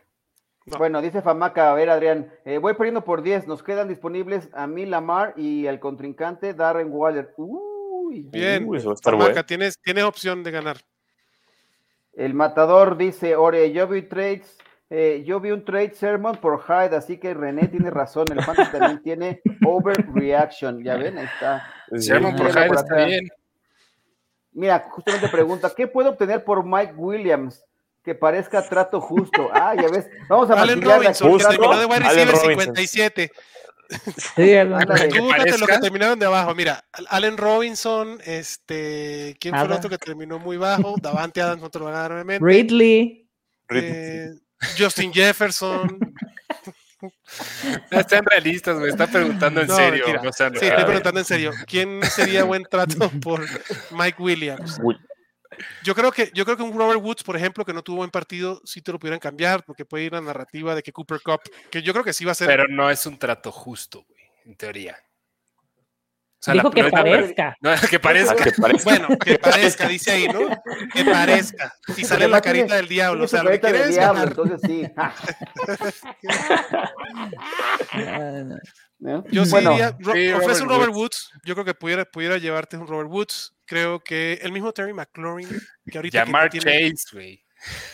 [0.66, 0.78] No.
[0.78, 4.68] Bueno, dice Famaca, a ver, Adrián, eh, voy perdiendo por 10, nos quedan disponibles a
[4.68, 7.34] mí Lamar y al contrincante Darren Waller.
[7.38, 8.66] Uy, Bien.
[8.68, 9.46] Uy, Famaca, bueno.
[9.46, 10.78] tienes, tienes opción de ganar.
[12.14, 14.58] El matador dice, Ore, yo vi trades
[14.94, 18.26] eh, yo vi un trade sermon por Hyde, así que René tiene razón.
[18.30, 20.84] El fantasy también tiene overreaction.
[20.84, 21.66] Ya ven, ahí está.
[21.98, 23.30] Sermon por Mira, Hyde por está bien.
[24.52, 27.64] Mira, justamente pregunta, ¿qué puedo obtener por Mike Williams?
[28.04, 29.50] Que parezca trato justo.
[29.54, 30.10] Ah, ya ves.
[30.28, 32.50] Vamos a Allen Robinson, que terminó de wide receiver Robinson.
[32.50, 33.32] 57.
[33.92, 34.54] Sí.
[35.14, 36.54] Tú búscate lo que terminaron de abajo.
[36.54, 40.96] Mira, Allen Robinson, este, ¿quién fue el otro que terminó muy bajo?
[41.02, 42.42] Davante Adams, no te lo van a dar.
[42.42, 43.30] Ridley.
[43.70, 44.32] Eh,
[44.78, 46.00] Justin Jefferson.
[47.92, 50.06] No sean realistas, me está preguntando en No, serio.
[50.24, 51.52] no Sí, estoy preguntando en serio.
[51.66, 53.44] ¿Quién sería buen trato por
[53.92, 54.80] Mike Williams?
[54.84, 54.98] Uy.
[55.84, 58.10] Yo creo que yo creo que un Robert Woods, por ejemplo, que no tuvo buen
[58.10, 61.42] partido, sí te lo pudieran cambiar, porque puede ir la narrativa de que Cooper Cup,
[61.70, 62.48] que yo creo que sí va a ser.
[62.48, 64.98] Pero no es un trato justo, güey, en teoría.
[66.42, 67.56] O sea, Dijo la- que parezca.
[67.62, 68.36] no, que parezca.
[68.36, 68.52] Que.
[68.84, 70.50] Bueno, que parezca, dice ahí, ¿no?
[70.92, 71.72] Que parezca.
[71.96, 73.26] Y sale la tiene- carita del diablo.
[73.26, 74.28] O sea, lo que quiere es diablo, ganar.
[74.30, 74.88] entonces sí.
[79.32, 81.32] Yo sí bueno, diría, Ro- sí, Robert un Robert Woods.
[81.44, 83.54] Yo creo que pudiera, pudiera llevarte un Robert Woods.
[83.66, 85.48] Creo que el mismo Terry McLaurin,
[85.90, 87.44] que ahorita que Llamar tiene- Chase, güey.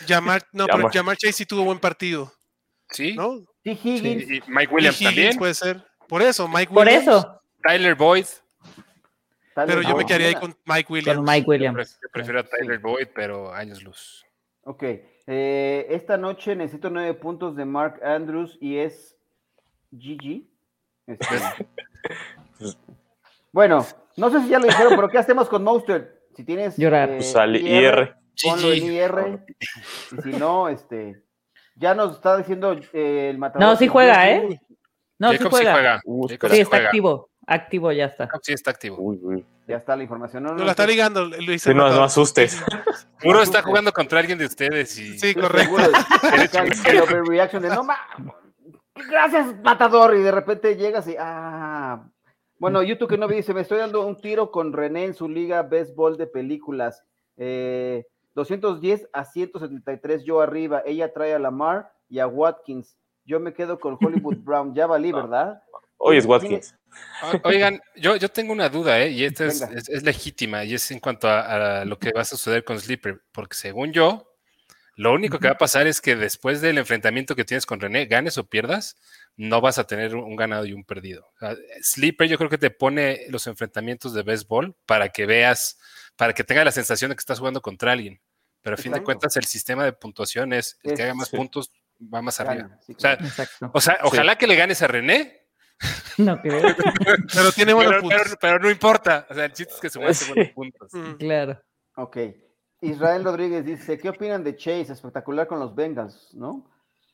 [0.06, 0.90] Jamar- no, pero.
[0.92, 2.32] Jamar Chase sí tuvo buen partido,
[2.90, 3.16] ¿Sí?
[3.64, 5.38] Higgins, Y, y Mike Williams Y Higgins también.
[5.38, 5.84] puede ser.
[6.08, 7.02] Por eso, Mike Por Williams.
[7.06, 8.26] eso, Tyler Boyd.
[9.54, 11.16] Pero yo me quedaría ahí con Mike Williams.
[11.16, 11.98] con Mike Yo Williams.
[12.00, 14.24] yo prefiero a Tyler Boyd, pero años luz.
[14.62, 19.16] Ok, eh, esta noche necesito nueve puntos de Mark Andrews y es
[19.90, 20.44] GG.
[21.06, 21.26] Este,
[23.52, 23.84] bueno,
[24.16, 26.20] no sé si ya lo dijeron, pero ¿qué hacemos con Monster?
[26.36, 27.10] Si tienes Llorar.
[27.10, 28.14] eh, al IR.
[28.42, 28.92] ponlo en GG.
[28.92, 29.44] IR.
[30.18, 31.22] Y si no, este,
[31.74, 33.66] ya nos está diciendo eh, el matador.
[33.68, 34.60] No, sí juega, ¿eh?
[35.18, 36.00] No, sí Jacob juega.
[36.04, 36.84] Uh, Sí, sí está juega.
[36.86, 37.30] activo.
[37.50, 38.28] Activo ya está.
[38.42, 38.96] Sí está activo.
[38.98, 39.46] Uy, uy.
[39.66, 40.42] Ya está la información.
[40.42, 42.62] No, No no, la está ligando, lo dice Sí, no, no asustes.
[43.24, 45.76] Uno está jugando contra alguien de ustedes y Sí, correcto.
[45.78, 47.96] seguro de- que el overreaction de no ma-
[48.94, 50.14] Gracias, matador.
[50.14, 52.04] Y de repente llegas y ah.
[52.58, 55.28] Bueno, YouTube que no me dice, me estoy dando un tiro con René en su
[55.28, 57.02] liga béisbol de películas.
[57.36, 60.82] Eh, 210 a 173 yo arriba.
[60.84, 62.96] Ella trae a Lamar y a Watkins.
[63.24, 64.74] Yo me quedo con Hollywood Brown.
[64.74, 65.62] Ya valí, ¿verdad?
[65.98, 66.74] Hoy es Watkins.
[67.44, 69.10] Oigan, yo, yo tengo una duda, ¿eh?
[69.10, 72.22] Y esta es, es- es legítima, y es en cuanto a, a lo que va
[72.22, 74.34] a suceder con Sleeper, porque según yo,
[74.94, 78.06] lo único que va a pasar es que después del enfrentamiento que tienes con René,
[78.06, 78.96] ganes o pierdas,
[79.36, 81.26] no vas a tener un ganado y un perdido.
[81.36, 85.78] O sea, Sleeper yo creo que te pone los enfrentamientos de béisbol para que veas,
[86.16, 88.20] para que tenga la sensación de que estás jugando contra alguien.
[88.60, 91.36] Pero a fin de cuentas, el sistema de puntuación es el que haga más sí.
[91.36, 91.70] puntos
[92.12, 92.62] va más arriba.
[92.68, 93.70] Gana, sí, O sea, Exacto.
[93.72, 95.37] o sea, ojalá que le ganes a René,
[96.18, 96.74] No creo.
[97.32, 98.20] Pero tiene buenos pero, puntos.
[98.24, 99.26] pero- pero no importa.
[99.30, 100.32] O sea, el chiste es que se Sí.
[100.32, 100.94] buenos puntos.
[100.94, 101.12] Mm.
[101.14, 101.60] Claro.
[101.96, 102.16] Ok.
[102.80, 104.92] Israel Rodríguez dice, ¿qué opinan de Chase?
[104.92, 106.68] Espectacular con los Bengals, ¿no?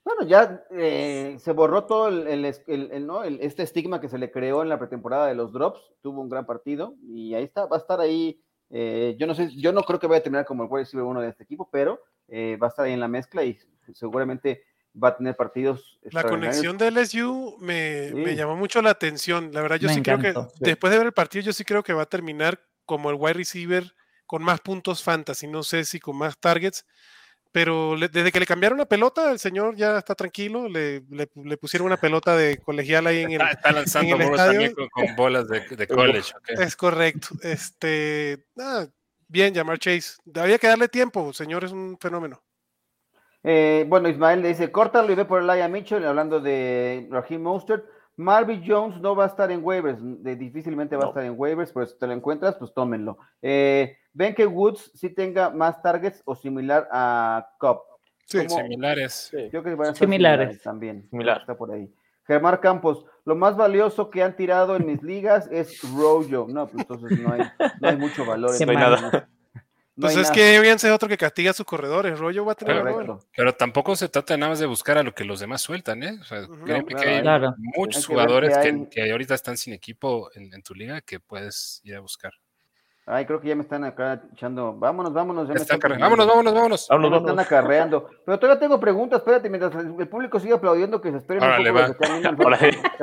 [0.05, 3.25] Bueno, ya eh, se borró todo el, el- el- el- ¿no?
[3.25, 5.81] el- este estigma que se le creó en la pretemporada de los drops.
[6.03, 8.41] Tuvo un gran partido y ahí está, va a estar ahí.
[8.71, 11.05] eh, yo no sé, yo no creo que vaya a terminar como el wide receiver
[11.07, 13.57] uno de este equipo, pero eh, va a estar ahí en la mezcla y
[13.93, 14.65] seguramente
[15.03, 15.99] va a tener partidos.
[16.11, 19.51] La conexión de LSU me, llamó mucho la atención.
[19.53, 21.83] La verdad, yo Me sí creo que después de ver el partido, yo sí creo
[21.83, 23.95] que va a terminar como el wide receiver
[24.27, 25.47] con más puntos fantasy.
[25.47, 26.85] No sé si con más targets,
[27.53, 30.69] pero le- desde que le cambiaron la pelota, el señor ya está tranquilo.
[30.69, 33.41] Le, le- le pusieron una pelota de colegial ahí en el.
[33.41, 34.61] Está, está lanzando en el bolas estadio.
[34.75, 36.33] también con, con bolas de, de college.
[36.37, 36.61] ok.
[36.61, 37.29] Es correcto.
[37.43, 38.87] Este, ah,
[39.29, 40.17] bien, llamar Chase.
[40.35, 42.43] Había que darle tiempo, señor, es un fenómeno.
[43.45, 47.85] Eh, bueno, Ismael le dice, córtalo y ve por Elijah Mitchell, hablando de Raheem Mostert.
[48.17, 51.73] Marvin Jones no va a estar en waivers, de- difícilmente va a estar en waivers,
[51.73, 53.19] pero si te lo encuentras, pues tómenlo.
[53.43, 57.81] Eh, Ven que Woods sí tenga más targets o similar a Cobb.
[58.27, 58.61] Sí, ¿Cómo?
[58.63, 59.29] Similares.
[59.31, 59.51] Sí.
[59.53, 60.39] Yo creo que van a ser Similares.
[60.47, 61.07] similares también.
[61.11, 61.41] Similar.
[61.41, 61.93] Está por ahí.
[62.27, 66.47] Germán Campos, lo más valioso que han tirado en mis ligas es Rojo.
[66.49, 67.41] No, pues entonces no hay,
[67.81, 68.51] no hay mucho valor.
[68.59, 69.29] en No hay nada.
[69.97, 70.35] No Pues es nada.
[70.35, 72.19] que Evans es otro que castiga a sus corredores.
[72.19, 72.83] Rollo va a tener.
[72.83, 73.21] Correcto.
[73.37, 76.19] Pero tampoco se trata nada más de buscar a lo que los demás sueltan, ¿eh?
[76.21, 77.55] O sea, No, que claro, hay Claro.
[77.59, 78.87] muchos hay que ver jugadores que, hay.
[78.91, 82.33] que ahorita están sin equipo en, en tu liga que puedes ir a buscar.
[83.07, 84.73] Ay, creo que ya me están acá echando.
[84.79, 85.47] Vámonos, vámonos.
[85.47, 85.79] ya me Están.
[85.79, 86.89] Vámonos, vámonos, vámonos.
[86.89, 88.09] Ya Vámonos, me están acarreando.
[88.25, 89.19] Pero todavía tengo preguntas.
[89.19, 92.51] Espérate, mientras el público sigue aplaudiendo, que se esperen Órale, un poco.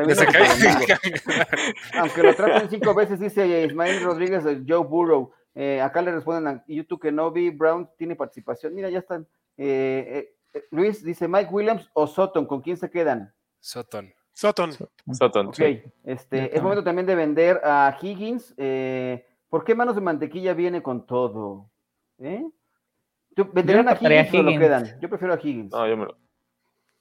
[0.08, 0.48] que se cae.
[2.00, 5.32] Aunque lo traten cinco veces, dice Ismael Rodríguez de Joe Burrow.
[5.56, 7.50] Eh, acá le responden a YouTube que no vi.
[7.50, 8.74] Brown tiene participación.
[8.74, 9.28] Mira, ya están.
[9.58, 12.46] Eh, eh, Luis dice Mike Williams o Sutton.
[12.46, 13.34] ¿Con quién se quedan?
[13.60, 14.14] Sutton.
[14.34, 14.72] Sutton.
[15.12, 15.82] Sutton, Ok, sí.
[16.06, 18.54] este, es momento también de vender a Higgins.
[18.58, 21.70] Eh, ¿Por qué Manos de Mantequilla viene con todo?
[22.18, 22.44] ¿Eh?
[23.36, 24.64] ¿Tú- ¿Venderían a importaría Higgins o lo Higgins.
[24.66, 25.00] quedan?
[25.02, 25.72] Yo prefiero a Higgins.
[25.74, 26.18] No, yo me lo.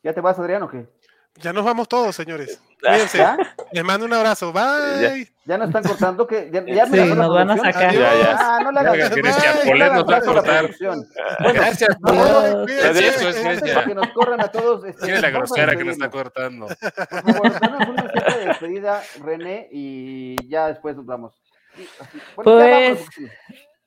[0.02, 0.88] ¿Ya te vas, Adrián, o qué?
[1.36, 2.60] Ya nos vamos todos, señores.
[2.80, 3.18] Cuídense.
[3.18, 3.36] ¿Ya?
[3.72, 4.52] Les mando un abrazo.
[4.52, 5.30] Bye.
[5.44, 6.26] ¿Ya nos están cortando?
[6.26, 7.92] que ¿Ya, ya me Sí, bajó la nos van a sacar.
[7.94, 8.36] Ya, ya.
[8.38, 10.70] Ah, no le hagas Ya, le Polet nos va a la cortar.
[10.80, 12.52] Bueno, Gracias, no, Polet.
[12.52, 13.84] no, de Grecia.
[13.84, 14.84] que nos corran a todos.
[14.84, 16.66] Este, ¿Quién es la vamos grosera que nos está cortando?
[16.68, 21.34] Por favor, danos un mensaje de despedida, René, y ya después nos vamos.
[21.76, 23.26] Bueno, ya Pues, vámonos, sí.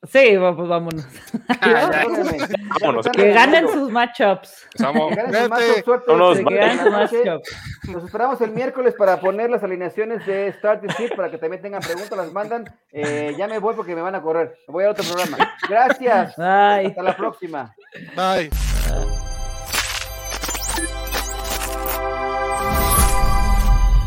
[0.06, 1.06] Sí, pues vámonos.
[1.60, 2.38] Perdónenme.
[2.80, 3.06] Vámonos.
[3.08, 4.68] Que ganen sus matchups.
[4.76, 4.84] Que
[6.56, 7.56] ganen sus matchups.
[7.88, 11.80] Nos esperamos el miércoles para poner las alineaciones de Start Sit para que también tengan
[11.80, 12.64] preguntas, las mandan.
[12.92, 14.56] Eh, ya me voy porque me van a correr.
[14.68, 15.54] Me voy a otro programa.
[15.68, 16.36] Gracias.
[16.36, 16.88] Bye.
[16.88, 17.74] Hasta la próxima.
[18.16, 18.50] Bye.